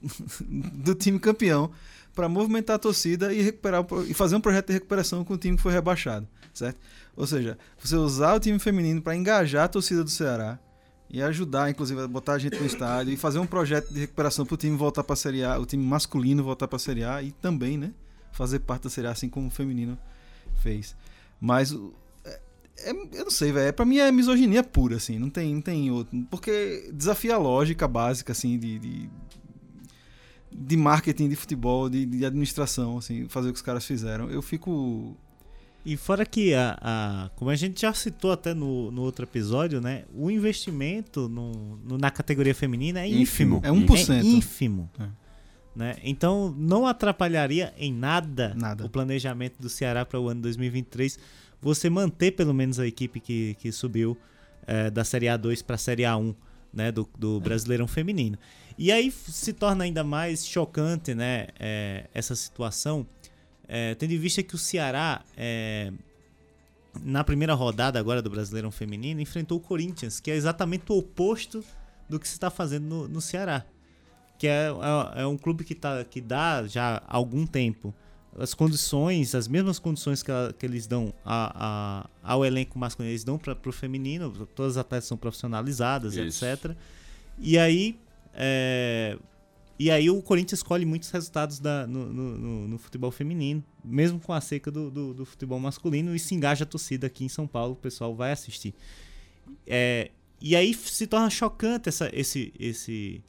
[0.42, 1.72] do time campeão
[2.14, 5.56] para movimentar a torcida e recuperar e fazer um projeto de recuperação com o time
[5.56, 6.78] que foi rebaixado, certo?
[7.16, 10.60] Ou seja, você usar o time feminino para engajar a torcida do Ceará
[11.10, 14.46] e ajudar, inclusive, a botar a gente no estádio e fazer um projeto de recuperação
[14.46, 17.04] para o time voltar para a Série A, o time masculino voltar para a Série
[17.04, 17.92] A e também, né,
[18.32, 19.98] fazer parte da Série A assim como o feminino
[20.62, 20.96] fez.
[21.40, 21.94] Mas o-
[22.86, 23.74] é- é- eu não sei, velho.
[23.74, 25.18] Pra mim é misoginia pura, assim.
[25.20, 26.18] Não tem, não tem outro.
[26.30, 29.10] Porque desafia a lógica básica, assim, de, de,
[30.52, 34.30] de marketing, de futebol, de, de administração, assim, fazer o que os caras fizeram.
[34.30, 35.16] Eu fico.
[35.84, 39.82] E fora que, a, a- como a gente já citou até no, no outro episódio,
[39.82, 40.04] né?
[40.14, 43.62] O investimento no, no- na categoria feminina é ínfimo.
[43.64, 44.12] É 1%.
[44.14, 44.90] É ínfimo.
[45.00, 45.08] É.
[45.74, 45.96] Né?
[46.04, 48.86] Então não atrapalharia em nada, Nada.
[48.86, 51.18] o planejamento do Ceará para o ano 2023
[51.62, 54.18] você manter pelo menos a equipe que, que subiu
[54.66, 56.36] eh, da Série A2 para a Série A1
[56.74, 58.38] né, do, do Brasileirão Feminino.
[58.78, 63.06] E aí se torna ainda mais chocante né, eh, essa situação,
[63.68, 65.92] eh, tendo em vista que o Ceará, eh,
[67.04, 71.64] na primeira rodada agora do Brasileirão Feminino, enfrentou o Corinthians, que é exatamente o oposto
[72.10, 73.66] do que se está fazendo no, no Ceará.
[74.38, 74.68] Que é,
[75.16, 77.94] é, é um clube que, tá, que dá já há algum tempo
[78.38, 83.12] as condições, as mesmas condições que, ela- que eles dão a, a- ao elenco masculino,
[83.12, 86.46] eles dão para o feminino, todas as atletas são profissionalizadas, Isso.
[86.46, 86.72] etc.
[87.40, 87.98] E aí,
[88.34, 89.18] é,
[89.78, 94.20] e aí o Corinthians escolhe muitos resultados da- no, no- no- no futebol feminino, mesmo
[94.20, 97.30] com a seca do, do- do futebol masculino, e se engaja a torcida aqui em
[97.30, 98.74] São Paulo, o pessoal vai assistir.
[99.68, 100.10] É,
[100.40, 103.22] e aí se torna chocante essa, esse, esse,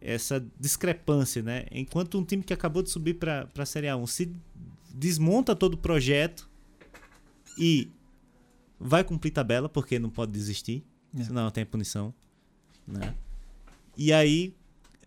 [0.00, 1.66] essa discrepância, né?
[1.70, 4.32] Enquanto um time que acabou de subir para a Série A1 se
[4.94, 6.48] desmonta todo o projeto
[7.58, 7.90] e
[8.78, 10.84] vai cumprir tabela, porque não pode desistir,
[11.18, 11.24] É.
[11.24, 12.14] senão tem punição,
[12.86, 13.14] né?
[13.96, 14.54] E aí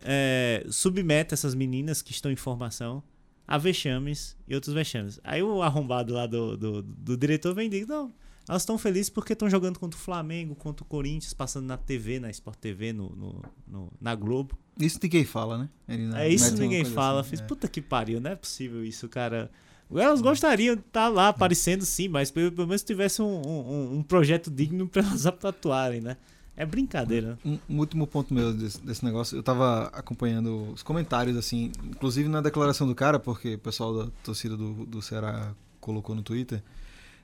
[0.02, 3.02] é, submete essas meninas que estão em formação
[3.46, 5.18] a vexames e outros vexames.
[5.24, 8.12] Aí o arrombado lá do, do, do diretor vem e diz, não,
[8.48, 12.18] elas estão felizes porque estão jogando contra o Flamengo, contra o Corinthians, passando na TV,
[12.20, 14.56] na Sport TV, no, no, no- na Globo.
[14.78, 15.68] Isso ninguém fala, né?
[16.16, 17.20] É isso mete que uma ninguém fala.
[17.20, 17.44] assim, Fiz, é.
[17.44, 19.50] puta que pariu, não é possível isso, cara.
[19.94, 24.02] Elas gostariam de estar lá aparecendo sim, mas pelo, pelo menos tivesse um, um, um
[24.02, 26.16] projeto digno pra elas atuarem, né?
[26.56, 27.38] É brincadeira.
[27.44, 32.28] Um, um último ponto meu desse, desse negócio, eu tava acompanhando os comentários, assim, inclusive
[32.28, 36.62] na declaração do cara, porque o pessoal da torcida do, do Ceará colocou no Twitter.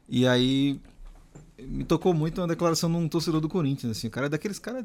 [0.08, 0.80] E aí
[1.58, 4.58] me tocou muito uma declaração de um torcedor do Corinthians, assim, o cara é daqueles
[4.58, 4.84] caras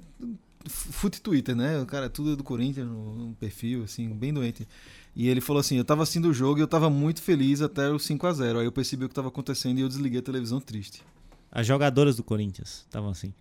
[0.67, 1.79] fute Twitter, né?
[1.81, 4.67] O cara tudo é do Corinthians no, no perfil, assim, bem doente.
[5.15, 7.89] E ele falou assim: Eu tava assistindo o jogo e eu tava muito feliz até
[7.89, 10.23] o 5 a 0 Aí eu percebi o que tava acontecendo e eu desliguei a
[10.23, 11.03] televisão triste.
[11.51, 13.33] As jogadoras do Corinthians estavam assim.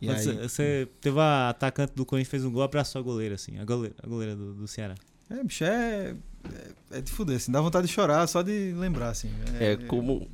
[0.00, 3.02] E quando aí- você, você teve a atacante do Corinthians fez um gol, abraçou a
[3.02, 3.58] goleira, assim.
[3.58, 4.94] A goleira, a goleira do, do Ceará.
[5.30, 6.14] É, bicho, é,
[6.90, 9.30] é, é de fuder, assim, dá vontade de chorar só de lembrar, assim.
[9.58, 10.28] É como.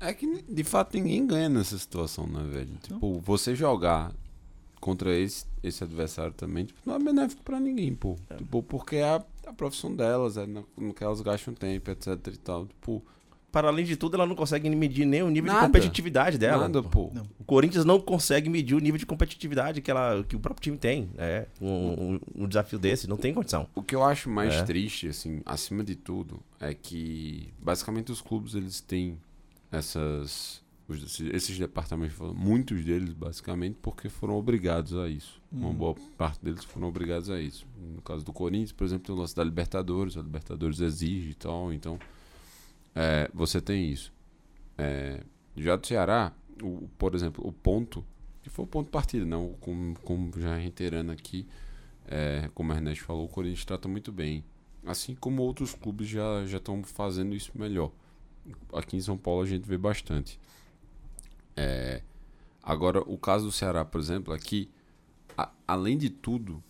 [0.00, 2.70] É que de fato ninguém ganha nessa situação, né, velho?
[2.82, 4.12] Tipo, você jogar
[4.80, 8.16] contra esse, esse adversário também, tipo, não é benéfico pra ninguém, pô.
[8.36, 12.14] Tipo, porque é a, a profissão delas, é no, no que elas gastam tempo, etc
[12.32, 12.66] e tal.
[12.66, 13.02] Tipo,
[13.50, 15.62] Para além de tudo, ela não consegue medir nem o nível Nada.
[15.62, 16.68] de competitividade dela.
[16.68, 17.10] nada, pô.
[17.12, 17.24] Não.
[17.40, 20.76] O Corinthians não consegue medir o nível de competitividade que, ela, que o próprio time
[20.78, 21.10] tem.
[21.18, 23.66] É um, um- um desafio desse, não tem condição.
[23.74, 24.62] O que eu acho mais É.
[24.62, 29.18] triste, assim, acima de tudo, é que basicamente os clubes eles têm
[29.70, 35.38] essas os- esses- departamentos, muitos deles basicamente porque foram obrigados a isso.
[35.52, 35.74] Uma Uhum.
[35.74, 37.66] boa parte deles foram obrigados a isso.
[37.94, 41.34] No caso do Corinthians, por exemplo, tem o lance da Libertadores, a Libertadores exige e
[41.34, 41.98] tal, então
[42.94, 44.10] é, você tem isso.
[44.78, 45.22] É,
[45.56, 48.02] já do Ceará, o, por exemplo, o ponto,
[48.42, 51.46] que foi o ponto de partida, não, como, como já reiterando aqui,
[52.06, 54.42] é, como a Ernesto falou, o Corinthians trata muito bem.
[54.86, 57.92] Assim como outros clubes já já estão fazendo isso melhor.
[58.72, 60.38] Aqui em São Paulo a gente vê bastante.
[61.56, 62.02] É,
[62.62, 64.70] agora, o caso do Ceará, por exemplo, é que,
[65.36, 66.62] a- além de tudo,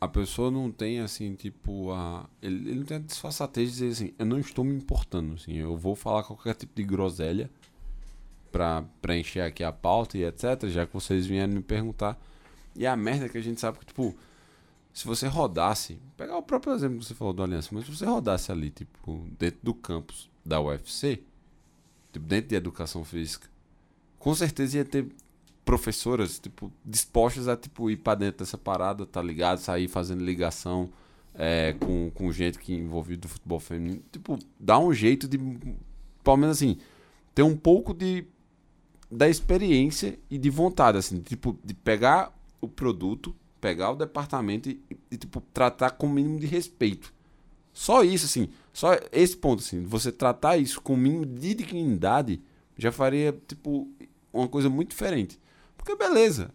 [0.00, 2.28] a pessoa não tem assim, tipo, a.
[2.40, 5.54] Ele, ele não tem a disfarçatez de dizer assim, eu não estou me importando, assim,
[5.54, 7.50] eu vou falar qualquer tipo de groselha
[8.50, 12.18] pra preencher aqui a pauta e etc, já que vocês vieram me perguntar.
[12.74, 14.14] E a merda é que a gente sabe que, tipo,
[14.92, 18.04] se você rodasse, pegar o próprio exemplo que você falou do Aliança, mas se você
[18.04, 21.22] rodasse ali, tipo, dentro do campus da UFC,
[22.12, 23.48] tipo, dentro de educação física,
[24.18, 25.06] com certeza ia ter
[25.64, 29.58] professoras, tipo, dispostas a, tipo, ir pra dentro dessa parada, tá ligado?
[29.58, 30.90] Sair fazendo ligação
[31.34, 34.02] é, com, com gente que é envolvida do futebol feminino.
[34.10, 35.38] Tipo, dá um jeito de,
[36.24, 36.78] pelo menos assim,
[37.34, 38.26] ter um pouco de
[39.10, 44.80] da experiência e de vontade, assim, tipo, de pegar o produto, pegar o departamento e,
[45.10, 47.12] e, tipo, tratar com o mínimo de respeito.
[47.72, 52.42] Só isso, assim, só esse ponto, assim, você tratar isso com o mínimo de dignidade
[52.76, 53.88] já faria, tipo,
[54.32, 55.38] uma coisa muito diferente.
[55.76, 56.50] Porque, beleza,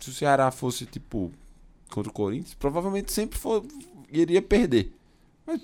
[0.00, 1.30] se o Ceará fosse, tipo,
[1.90, 3.64] contra o Corinthians, provavelmente sempre for,
[4.10, 4.92] iria perder.
[5.46, 5.60] Mas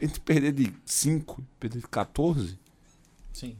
[0.00, 2.58] entre perder de 5, perder de 14,
[3.36, 3.54] Sim.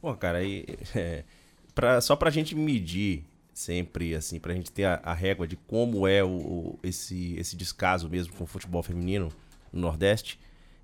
[0.00, 1.24] Pô, cara, aí, é,
[1.72, 6.06] pra, só pra gente medir sempre, assim, pra gente ter a, a régua de como
[6.06, 9.28] é o, o- esse, esse descaso mesmo com o futebol feminino
[9.72, 10.38] no Nordeste,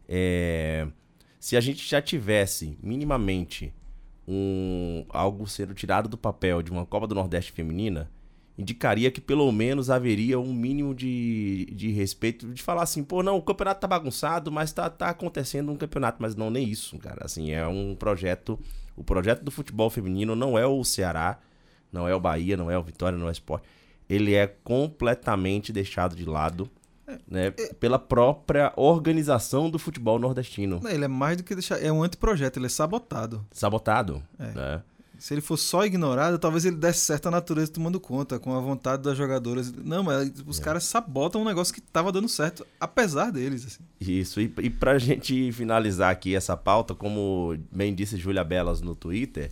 [0.08, 0.86] é,
[1.40, 3.72] se a gente já tivesse minimamente
[4.26, 8.10] um, algo sendo tirado do papel de uma Copa do Nordeste feminina,
[8.58, 13.36] indicaria que pelo menos haveria um mínimo de, de respeito de falar assim, pô, não,
[13.36, 17.24] o campeonato tá bagunçado, mas tá, tá acontecendo um campeonato, mas não nem isso, cara.
[17.24, 18.58] Assim, é um projeto,
[18.96, 21.38] o projeto do futebol feminino não é o Ceará,
[21.92, 23.62] não é o Bahia, não é o Vitória, não é o Sport.
[24.08, 26.68] Ele é completamente deixado de lado,
[27.26, 30.80] né, pela própria organização do futebol nordestino.
[30.88, 31.82] Ele é mais do que deixar.
[31.82, 33.44] É um anteprojeto, ele é sabotado.
[33.52, 34.52] Sabotado, É.
[34.52, 34.82] né?
[35.18, 38.60] Se ele fosse só ignorado, talvez ele desse certo a natureza tomando conta, com a
[38.60, 39.72] vontade das jogadoras.
[39.72, 43.66] Não, mas os caras sabotam um negócio que tava dando certo, apesar deles.
[43.66, 43.82] Assim.
[44.00, 48.94] Isso, e, e pra gente finalizar aqui essa pauta, como bem disse Júlia Belas no
[48.94, 49.50] Twitter,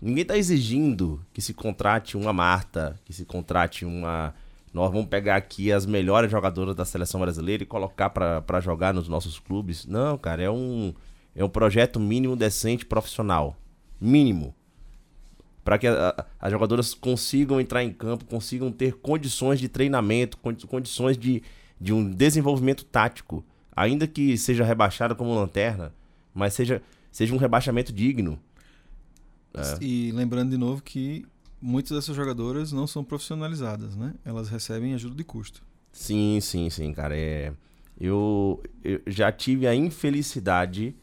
[0.00, 4.34] ninguém tá exigindo que se contrate uma Marta, que se contrate uma.
[4.72, 9.08] Nós vamos pegar aqui as melhores jogadoras da seleção brasileira e colocar pra jogar nos
[9.08, 9.86] nossos clubes.
[9.86, 10.92] Não, cara, é um,
[11.34, 13.56] é um projeto mínimo, decente, profissional.
[14.00, 14.54] Mínimo.
[15.64, 20.36] Para que a- a- as jogadoras consigam entrar em campo, consigam ter condições de treinamento,
[20.38, 21.42] condi- condições de,
[21.80, 23.44] de um desenvolvimento tático,
[23.74, 25.92] ainda que seja rebaixada como lanterna,
[26.34, 26.80] mas seja,
[27.10, 28.38] seja um rebaixamento digno.
[29.60, 29.84] É.
[29.84, 31.24] E lembrando de novo que
[31.60, 34.14] muitas dessas jogadoras não são profissionalizadas, né?
[34.24, 35.62] Elas recebem ajuda de custo.
[35.92, 37.16] Sim, sim, sim, cara.
[37.16, 37.52] É...
[38.00, 40.94] Eu, eu já tive a infelicidade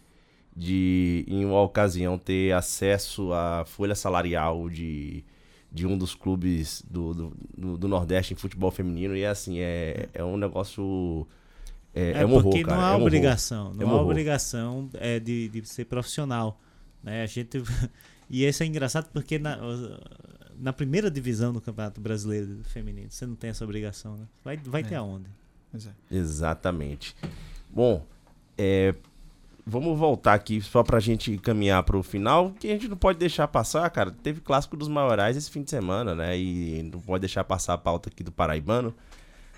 [0.56, 5.26] de, em uma ocasião, ter acesso à folha salarial de,
[5.70, 7.14] de um dos clubes do,
[7.58, 9.16] do, do, Nordeste em futebol feminino.
[9.16, 11.28] E é assim, é, é um negócio.
[11.94, 12.78] É, é, um horror, porque cara.
[12.78, 13.08] não é há um horror.
[13.08, 14.12] obrigação, É não um há horror.
[14.12, 16.62] obrigação é, de, de ser profissional.
[17.04, 17.24] Né?
[17.24, 17.62] A gente
[18.30, 19.58] e isso é engraçado porque na,
[20.58, 24.26] na primeira divisão do Campeonato Brasileiro Feminino você não tem essa obrigação, né?
[24.44, 24.98] Vai, vai ter É.
[24.98, 25.30] aonde?
[25.72, 25.92] Pois é.
[26.10, 27.16] Exatamente.
[27.70, 28.06] Bom,
[28.58, 28.96] é,
[29.66, 33.48] vamos voltar aqui só pra gente caminhar pro final, que a gente não pode deixar
[33.48, 34.12] passar, cara.
[34.12, 36.38] Teve clássico dos maiorais esse fim de semana, né?
[36.38, 38.94] E não pode deixar passar a pauta aqui do Paraibano,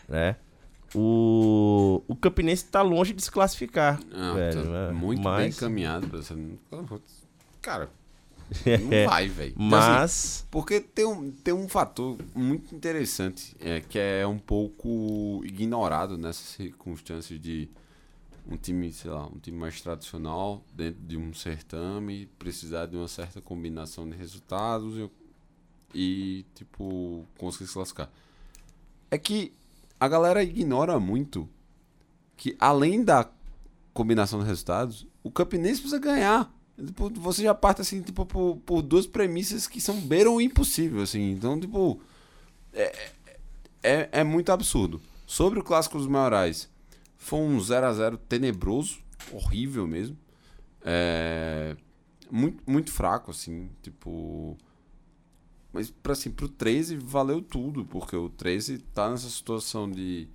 [0.10, 0.36] né?
[0.96, 4.64] O, o Campinense tá longe de se classificar, Ah, velho.
[4.64, 4.92] tá né?
[4.92, 6.08] muito bem mas, encaminhado.
[6.08, 6.58] você não-
[7.62, 7.90] Cara,
[8.80, 9.54] não vai, velho.
[9.58, 14.40] Então, assim, mas Porque tem um, tem um fator muito interessante é, que é um
[14.40, 17.70] pouco ignorado nessas circunstâncias de
[18.50, 23.08] um time, sei lá, um time mais tradicional dentro de um certame precisar de uma
[23.08, 25.10] certa combinação de resultados
[25.94, 28.10] e, tipo, conseguir se classificar.
[29.12, 29.54] É que
[30.00, 31.50] a galera ignora muito
[32.38, 33.30] que além da
[33.94, 36.54] combinação de resultados, o Campinense precisa ganhar.
[36.86, 41.02] Tipo, você já parte assim, tipo, por, por duas premissas que são beiram o impossível,
[41.02, 41.32] assim.
[41.32, 42.00] Então, tipo,
[42.72, 43.12] é,
[43.82, 45.02] é, é muito absurdo.
[45.26, 46.70] Sobre o clássico dos maiorais,
[47.18, 49.00] foi um 0 a 0 tenebroso,
[49.32, 50.18] horrível mesmo.
[50.84, 51.76] É,
[52.30, 54.56] muito, muito fraco, assim, tipo.
[55.74, 60.28] Mas pra, assim, pro 13 valeu tudo, porque o 13 tá nessa situação de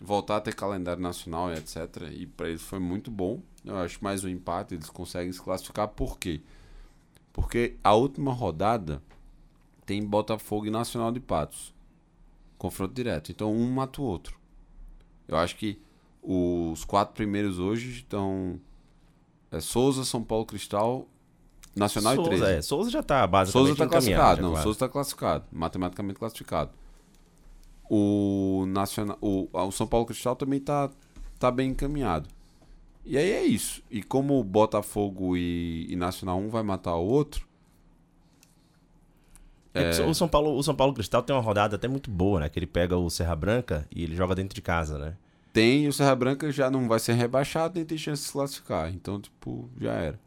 [0.00, 2.10] voltar a ter calendário nacional e etc.
[2.12, 3.42] E pra eles foi muito bom.
[3.66, 5.88] Eu acho mais um empate, eles conseguem se classificar.
[5.88, 6.40] Por quê?
[7.32, 9.02] Porque a última rodada
[9.84, 11.74] tem Botafogo e Nacional de Patos.
[12.56, 13.32] Confronto direto.
[13.32, 14.38] Então um mata o outro.
[15.26, 15.80] Eu acho que
[16.22, 18.60] os quatro primeiros hoje estão
[19.50, 21.08] é, Souza, São Paulo Cristal,
[21.74, 22.30] Nacional e 13.
[22.30, 24.62] Souza, é, Souza já tá basicamente Souza está classificado, não, quase.
[24.62, 26.70] Souza está classificado, matematicamente classificado.
[27.90, 30.90] O Nacional, o, o São Paulo Cristal também tá,
[31.38, 32.28] tá bem encaminhado.
[33.08, 33.82] E aí é isso.
[33.90, 37.46] E como o Botafogo e, e Nacional um vai matar o outro,
[39.72, 42.40] É que O São Paulo, o São Paulo Cristal tem uma rodada até muito boa,
[42.40, 42.48] né?
[42.48, 45.16] Que ele pega o Serra Branca e ele joga dentro de casa, né?
[45.52, 48.32] tem e o Serra Branca já não vai ser rebaixado nem tem chance de se
[48.32, 48.92] classificar.
[48.92, 50.20] Então, tipo, já era.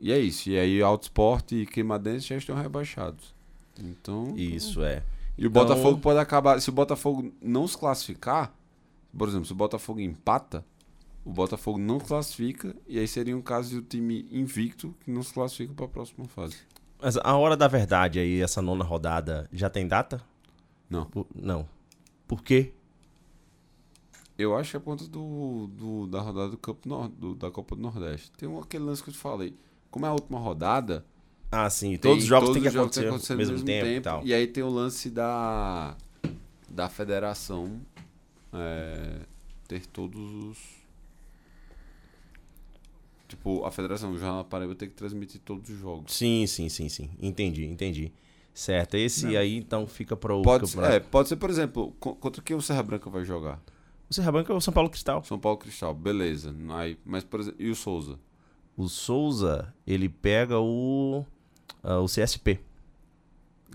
[0.00, 0.48] E é isso.
[0.48, 3.34] E aí Alto Esporte e Queimadense já estão rebaixados.
[3.80, 4.32] Então.
[4.36, 5.02] Isso é.
[5.36, 6.60] E o Então- Botafogo pode acabar.
[6.60, 8.54] Se o Botafogo não se classificar,
[9.16, 10.64] por exemplo, se o Botafogo empata,
[11.24, 15.22] o Botafogo não classifica, e aí seria um caso de um time invicto que não
[15.22, 16.56] se classifica para a próxima fase.
[17.00, 20.22] Mas a hora da verdade aí, essa nona rodada, já tem data?
[20.88, 21.04] Não.
[21.06, 21.68] Por- não.
[22.26, 22.72] Por quê?
[24.36, 27.50] Eu acho que é por conta do, do- da rodada do Campo Nor- do- da
[27.50, 28.30] Copa do Nordeste.
[28.32, 29.54] Tem um, aquele lance que eu te falei.
[29.90, 31.04] Como é a última rodada,
[31.52, 31.90] Ah, sim.
[31.90, 34.24] tem- Todos os jogos têm que jogos acontecer ao mesmo, tempo, e tal.
[34.24, 35.96] E aí tem o lance da,
[36.68, 37.80] da federação
[38.52, 39.20] é,
[39.68, 40.83] ter todos os.
[43.34, 46.14] Tipo, a federação, o Jornal da Paraíba tem que transmitir todos os jogos.
[46.14, 47.10] Sim, sim, sim, sim.
[47.20, 48.12] Entendi, entendi.
[48.52, 48.96] Certo.
[48.96, 49.36] Esse Não.
[49.38, 52.54] aí, então, fica para o Pode, ser- é, pode ser, por exemplo, co- contra quem
[52.56, 53.60] o Serra Branca vai jogar?
[54.08, 55.24] O Serra Branca é o São Paulo Cristal.
[55.24, 56.54] São Paulo Cristal, beleza.
[56.70, 58.18] Aí, mas, por exemplo, e o Souza?
[58.76, 61.24] O Souza, ele pega o,
[61.82, 62.60] ah, o CSP.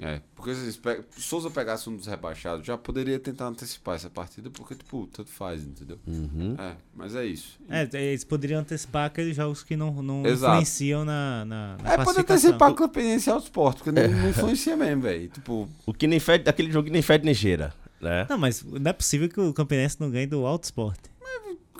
[0.02, 4.50] É, porque se o Souza pegasse um dos rebaixados, já poderia tentar antecipar essa partida,
[4.50, 6.00] porque, tipo, tanto faz, entendeu?
[6.08, 6.56] Uhum.
[6.58, 7.60] É, mas é isso.
[7.68, 10.54] É, eles poderiam antecipar aqueles jogos que não, não Exato.
[10.54, 14.78] influenciam na, na, na É, pode antecipar a Campinense ao esporte, porque não, não influencia
[14.78, 15.28] mesmo, velho.
[15.28, 18.26] Tipo, O que nem fede, aquele jogo que nem fede nem cheira, né?
[18.30, 21.00] Não, mas não é possível que o Campinense não ganhe do Alto Sport.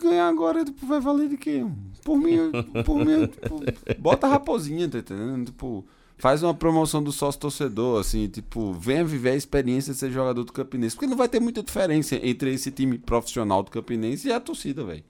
[0.02, 1.66] ganhar agora tipo, vai valer de quê?
[2.04, 2.52] Por mim,
[2.86, 3.62] por mim, tipo,
[3.98, 5.46] bota a raposinha, tá entendendo?
[5.46, 5.86] Tipo,
[6.20, 10.44] faz uma promoção do sócio torcedor, assim, tipo, venha viver a experiência de ser jogador
[10.44, 10.96] do Campinense.
[10.96, 14.84] Porque não vai ter muita diferença entre esse time profissional do Campinense e a torcida,
[14.84, 15.04] velho.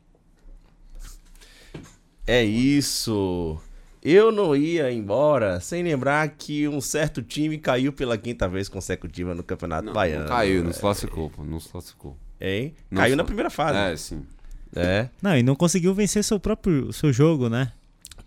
[2.25, 3.57] É isso.
[4.01, 9.35] Eu não ia embora sem lembrar que um certo time caiu pela quinta vez consecutiva
[9.35, 10.21] no Campeonato Não, Baiano.
[10.21, 12.15] não caiu, não se classificou, pô, não se classificou.
[12.39, 12.73] Hein?
[12.89, 13.77] Não caiu só- na primeira fase.
[13.77, 14.23] É, sim.
[14.75, 17.73] É, Não, e não conseguiu vencer seu próprio seu jogo, né?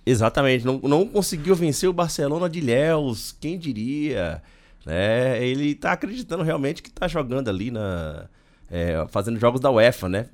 [0.04, 0.64] Exatamente.
[0.64, 4.42] Não, não conseguiu vencer o Barcelona de Léus, quem diria?
[4.84, 5.44] Né?
[5.44, 8.26] Ele tá acreditando realmente que tá jogando ali na.
[8.70, 10.26] é, fazendo jogos da UEFA, né?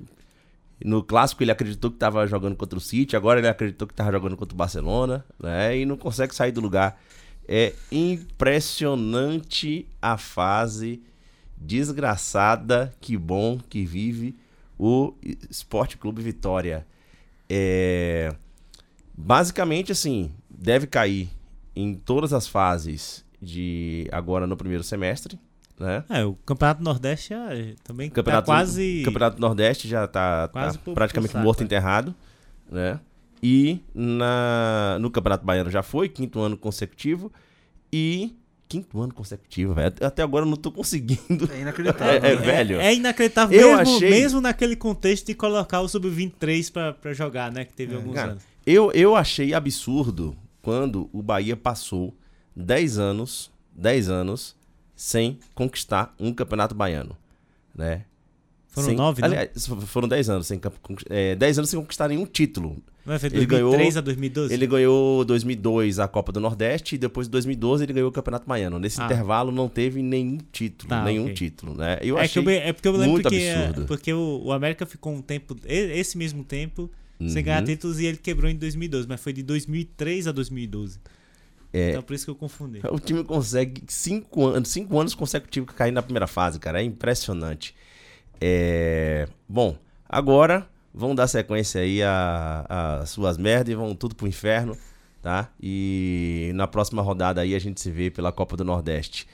[0.83, 4.11] No clássico ele acreditou que tava jogando contra o City, agora ele acreditou que tava
[4.11, 5.77] jogando contra o Barcelona, né?
[5.77, 6.99] E não consegue sair do lugar.
[7.47, 11.01] É impressionante a fase
[11.57, 14.37] desgraçada, que bom que vive
[14.77, 15.13] o
[15.49, 16.87] Esporte Clube Vitória.
[17.49, 18.33] É,
[19.23, 21.29] basicamente, assim, deve cair
[21.75, 25.37] em todas as fases de agora no primeiro semestre,
[25.79, 26.03] né?
[26.09, 27.49] É, o Campeonato Nordeste já,
[27.83, 29.01] também Campeonato, tá quase.
[29.05, 31.63] Campeonato Nordeste já tá, tá Quase pro- praticamente saco, morto é.
[31.65, 32.15] enterrado,
[32.71, 32.99] né?
[33.41, 37.31] E na, no Campeonato Baiano já foi, quinto ano consecutivo.
[37.91, 38.35] E.
[38.67, 39.95] Quinto ano consecutivo, velho.
[40.01, 41.49] Até agora eu não tô conseguindo.
[41.51, 42.13] É inacreditável.
[42.21, 42.41] É, é, né?
[42.45, 42.79] velho.
[42.79, 47.51] É inacreditável, Eu mesmo, achei- mesmo naquele contexto de colocar o Sub-23 pra, pra jogar,
[47.51, 47.65] né?
[47.65, 48.43] Que teve É, alguns cara, anos.
[48.71, 52.13] Eu, eu achei absurdo quando o Bahia passou
[52.55, 54.55] 10 anos, 10 anos
[54.95, 57.15] sem conquistar um campeonato baiano,
[57.73, 58.03] né?
[58.67, 60.61] Foram Sem- nove, aliás, foram 10 anos sem,
[61.09, 62.77] é, 10 anos sem conquistar nenhum título.
[63.03, 64.53] Não é, foi ele 2003 ganhou- a 2012?
[64.53, 68.45] Ele ganhou 2002 a Copa do Nordeste e depois de 2012 ele ganhou o Campeonato
[68.47, 68.77] Baiano.
[68.77, 69.05] Nesse Ah.
[69.05, 71.33] intervalo não teve nenhum título, Tá, nenhum ok.
[71.33, 71.97] título, né?
[72.03, 73.87] Eu é, achei eu, é porque eu lembro muito que é, absurdo.
[73.87, 76.91] porque o, o América ficou um tempo, esse mesmo tempo,
[77.27, 77.65] sem ganhar Uhum.
[77.65, 80.99] títulos e ele quebrou em 2012, mas foi de 2003 a 2012.
[81.71, 81.89] É.
[81.91, 82.79] Então por isso que eu confundi.
[82.89, 86.81] O time consegue cinco anos, cinco anos consecutivos cair na primeira fase, cara.
[86.81, 87.75] É impressionante.
[88.41, 89.27] É...
[89.47, 94.75] Bom, agora vão dar sequência aí às suas merdas e vão tudo pro inferno,
[95.21, 95.49] tá?
[95.61, 99.27] E na próxima rodada aí a gente se vê pela Copa do Nordeste.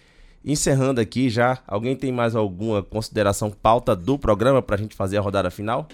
[0.43, 5.21] Encerrando aqui já, alguém tem mais alguma consideração pauta do programa pra gente fazer a
[5.21, 5.88] rodada final?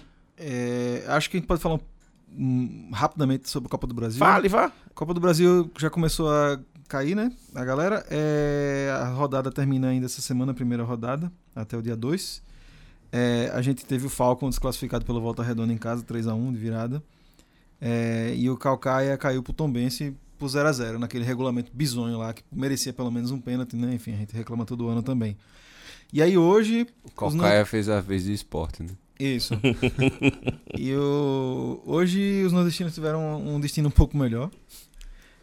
[0.43, 1.79] É, acho que a gente pode falar
[2.35, 4.19] hum, rapidamente sobre a Copa do Brasil.
[4.19, 4.65] Fale, vá.
[4.65, 7.31] A Copa do Brasil já começou a cair, né?
[7.53, 8.03] A galera.
[8.09, 12.41] É, a rodada termina ainda essa semana, a primeira rodada, até o dia 2.
[13.11, 17.03] É, a gente teve o Falcon desclassificado pelo Volta Redonda em casa, 3x1 de virada.
[17.79, 22.91] É, e o Calcaia caiu pro Tombense por 0x0, naquele regulamento bizonho lá, que merecia
[22.91, 23.93] pelo menos um pênalti, né?
[23.93, 25.37] Enfim, a gente reclama todo ano também.
[26.11, 26.87] E aí hoje.
[27.03, 28.89] O Calcaia fez a vez de esporte, né?
[29.21, 29.53] Isso.
[30.75, 31.81] e o...
[31.85, 34.49] hoje os nordestinos tiveram um destino um pouco melhor.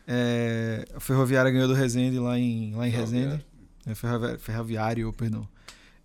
[0.07, 3.45] É, A Ferroviária ganhou do Resende lá em, lá em Resende.
[3.87, 3.95] É,
[4.39, 5.47] Ferroviário, perdão.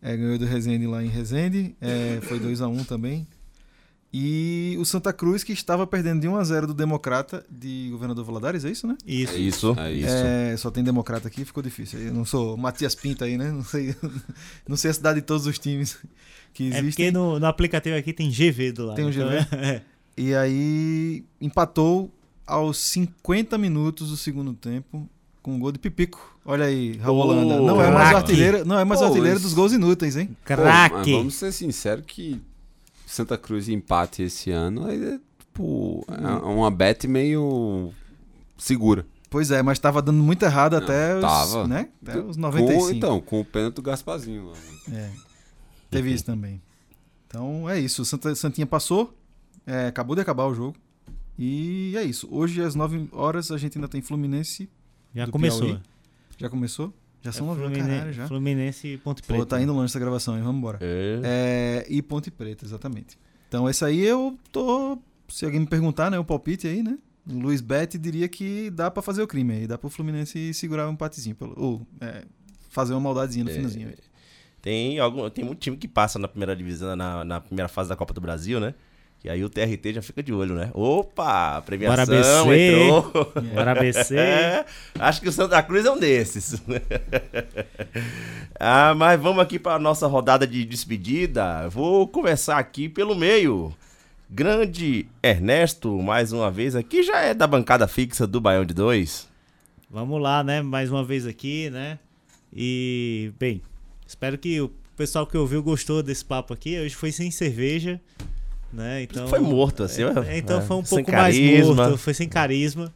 [0.01, 1.75] É, ganhou do Resende lá em Resende.
[1.81, 3.27] É, foi 2x1 também.
[4.15, 8.69] E o Santa Cruz, que estava perdendo de 1x0 do Democrata de Governador Valadares, é
[8.69, 8.95] isso, né?
[9.07, 9.33] Isso.
[9.33, 9.75] É isso.
[9.79, 10.07] É isso.
[10.09, 11.99] É, só tem democrata aqui, ficou difícil.
[11.99, 13.51] Eu não sou Matias Pinto aí, né?
[13.51, 13.95] Não sei,
[14.69, 15.97] não sei a cidade de todos os times
[16.53, 17.07] que É existem.
[17.07, 18.95] porque no, no aplicativo aqui tem GV do lado.
[18.97, 19.47] Tem um então GV?
[19.57, 19.81] é-
[20.15, 22.11] E aí empatou
[22.45, 25.09] aos 50 minutos do segundo tempo
[25.41, 26.37] com um gol de Pipico.
[26.45, 27.59] Olha aí, Raul Holanda.
[27.59, 28.15] Não é mais o craque.
[28.17, 30.37] artilheiro, não é mais o Pô, artilheiro dos gols inúteis, hein?
[30.45, 31.13] Craque!
[31.13, 32.39] vamos ser sinceros que
[33.13, 37.91] Santa Cruz empate esse ano aí é tipo é uma bet meio
[38.57, 39.05] segura.
[39.29, 41.67] Pois é, mas tava dando muito errado até os, tava.
[41.67, 41.89] né?
[42.01, 42.91] Até os Com, 95.
[42.91, 44.57] então, com o pênalti do Gasparzinho lá.
[44.91, 45.09] É.
[45.89, 46.61] Teve isso também.
[47.27, 48.03] Então é isso.
[48.03, 49.11] O Santa, Santinha passou.
[49.65, 50.75] é, acabou de acabar o jogo.
[51.37, 52.27] E é isso.
[52.31, 54.69] Hoje, às 9 horas, a gente ainda tem Fluminense.
[55.15, 55.61] Já do começou.
[55.65, 55.81] Piauí.
[56.37, 56.93] Já começou?
[57.23, 58.27] Já são É 9 horas, Fluminense, caralho, já.
[58.27, 59.39] Fluminense e Ponte Preta.
[59.41, 60.43] Pô, tá indo longe essa gravação, hein?
[60.43, 60.77] Vamos embora.
[60.81, 61.21] É.
[61.23, 63.17] É, e Ponte Preta, exatamente.
[63.47, 64.97] Então, esse aí eu tô.
[65.29, 66.19] Se alguém me perguntar, né?
[66.19, 66.97] O palpite aí, né?
[67.29, 69.67] O Luiz Betti diria que dá pra fazer o crime aí.
[69.67, 71.35] Dá pro Fluminense segurar um empatezinho.
[71.35, 72.23] Pelo, ou é,
[72.69, 73.53] fazer uma maldadezinha no É.
[73.53, 73.87] finalzinho.
[73.87, 73.95] aí.
[74.61, 77.95] Tem, algum, tem muito time que passa na primeira divisão, na, na primeira fase da
[77.95, 78.73] Copa do Brasil, né?
[79.23, 80.69] E aí o TRT já fica de olho, né?
[80.73, 82.61] Opa, premiação Bora BC.
[82.61, 83.33] entrou.
[83.53, 84.15] Bora ABC.
[84.19, 84.65] É,
[84.99, 86.61] acho que o Santa Cruz é um desses.
[88.59, 91.69] ah, mas vamos aqui para nossa rodada de despedida.
[91.69, 93.73] Vou começar aqui pelo meio.
[94.29, 99.29] Grande Ernesto, mais uma vez aqui, já é da bancada fixa do Baião de Dois.
[99.89, 100.61] Vamos lá, né?
[100.61, 101.97] Mais uma vez aqui, né?
[102.51, 103.61] E, bem,
[104.05, 106.79] espero que o pessoal que ouviu gostou desse papo aqui.
[106.79, 108.01] Hoje foi sem cerveja,
[108.73, 109.03] né?
[109.03, 110.01] Então, Foi morto, assim.
[110.27, 112.91] É, então é, foi um pouco mais morto, foi sem carisma.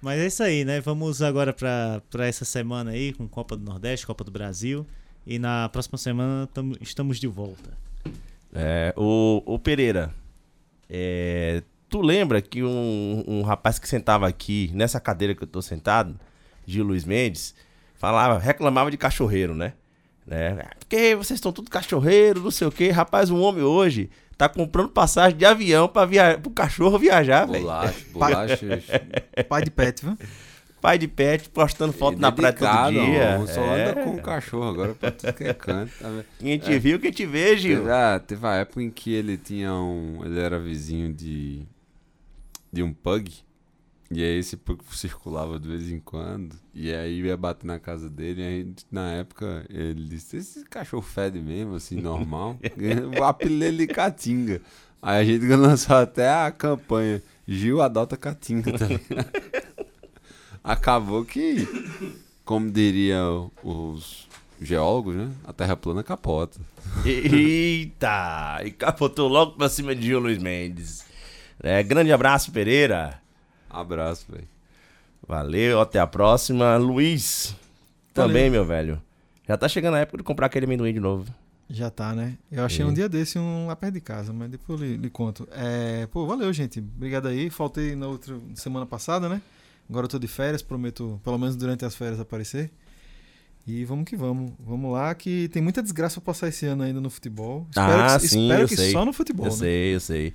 [0.00, 0.80] Mas é isso aí, né?
[0.80, 4.86] Vamos agora pra pra essa semana aí com Copa do Nordeste, Copa do Brasil.
[5.26, 7.70] E na próxima semana tamo- estamos de volta.
[8.54, 10.14] É, o, o Pereira,
[10.88, 15.60] é, tu lembra que um, um rapaz que sentava aqui, nessa cadeira que eu tô
[15.60, 16.18] sentado,
[16.66, 17.54] Gil Luiz Mendes,
[17.96, 19.72] falava, reclamava de cachorreiro, né?
[20.26, 20.56] né?
[20.78, 22.90] Porque vocês estão tudo cachorreiro, não sei o quê.
[22.90, 26.38] Rapaz, um homem hoje tá comprando passagem de avião para via...
[26.38, 27.64] pro cachorro viajar, velho.
[27.64, 28.84] Bolacha, bolachas.
[29.48, 30.18] Pai de pet, viu?
[30.80, 33.38] Pai de pet postando foto E na praia todo dia.
[33.40, 33.90] ó, Só É.
[33.90, 35.90] anda com o cachorro agora pra tudo que é canto.
[35.98, 36.10] Tá?
[36.38, 37.78] Quem te viu, quem te vê, Gil.
[37.78, 40.20] Teve, ah, teve a época em que ele tinha um.
[40.24, 41.62] Ele era vizinho de.
[42.72, 43.32] de um pug.
[44.10, 46.54] E aí esse pouco circulava de vez em quando.
[46.72, 48.40] E aí ia bater na casa dele.
[48.40, 52.56] E aí, na época, ele disse: Esse cachorro fede mesmo, assim, normal.
[53.18, 54.60] o apelido de Catinga.
[55.02, 59.00] Aí a gente lançou até a campanha: Gil adota Catinga também.
[60.62, 61.66] Acabou que,
[62.44, 64.26] como diriam os
[64.60, 65.30] geólogos, né?
[65.44, 66.60] A terra plana capota.
[67.04, 68.60] Eita!
[68.64, 71.04] E capotou logo pra cima de Gil Luiz Mendes.
[71.62, 73.20] É, grande abraço, Pereira.
[73.80, 74.48] Abraço, velho.
[75.26, 76.76] Valeu, até a próxima.
[76.76, 77.54] Luiz,
[78.14, 78.50] também, Valeu.
[78.52, 79.02] meu velho.
[79.48, 81.26] Já tá chegando a época de comprar aquele amendoim de novo.
[81.68, 82.36] Já tá, né?
[82.50, 82.90] Eu achei Sim.
[82.90, 85.48] um dia desse um lá perto de casa, mas depois eu lhe, lhe conto.
[85.52, 86.78] É, pô, valeu, gente.
[86.78, 87.50] Obrigado aí.
[87.50, 89.42] Faltei na outra semana passada, né?
[89.90, 92.70] Agora eu tô de férias, prometo, pelo menos durante as férias, aparecer.
[93.66, 94.52] E vamos que vamos.
[94.60, 97.66] Vamos lá, que tem muita desgraça pra passar esse ano ainda no futebol.
[97.68, 98.92] Espero Ah, que, sim, espero eu que sei.
[98.92, 99.58] só no futebol, eu né?
[99.58, 100.34] sei, eu sei.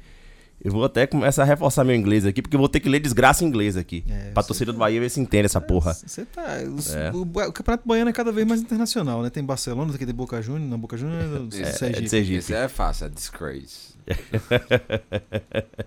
[0.63, 2.99] Eu vou até começar a reforçar meu inglês aqui, porque eu vou ter que ler
[2.99, 4.03] desgraça em inglês aqui.
[4.07, 5.93] É, pra torcida do Bahia ver se entende essa porra.
[5.95, 6.57] Você tá.
[6.75, 7.09] os- É.
[7.11, 9.31] O, o Campeonato Baiano é cada vez mais internacional, né?
[9.31, 12.01] Tem Barcelona, tem Boca Juniors, na Boca Juniors, é, do É, É, Sergipe.
[12.03, 12.37] de Sergipe.
[12.39, 13.91] Esse é fácil, é disgrace.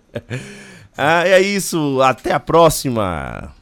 [0.96, 2.00] Ah, é isso.
[2.02, 3.52] Até a próxima.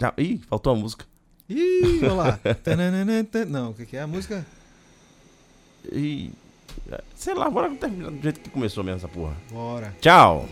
[0.00, 1.04] Já- Ih, faltou a música.
[1.48, 2.40] Ih, olha lá.
[3.48, 4.44] Não, o que, que é a música?
[5.90, 6.32] Ih,
[7.14, 9.36] Sei lá, bora terminar do jeito que começou mesmo essa porra.
[9.50, 9.94] Bora.
[10.00, 10.48] Tchau.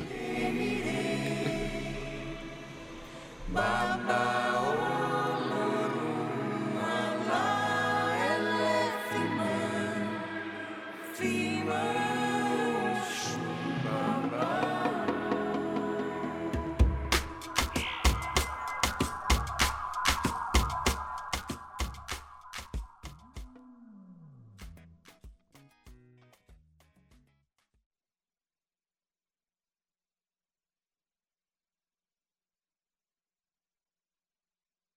[11.15, 12.00] Fever.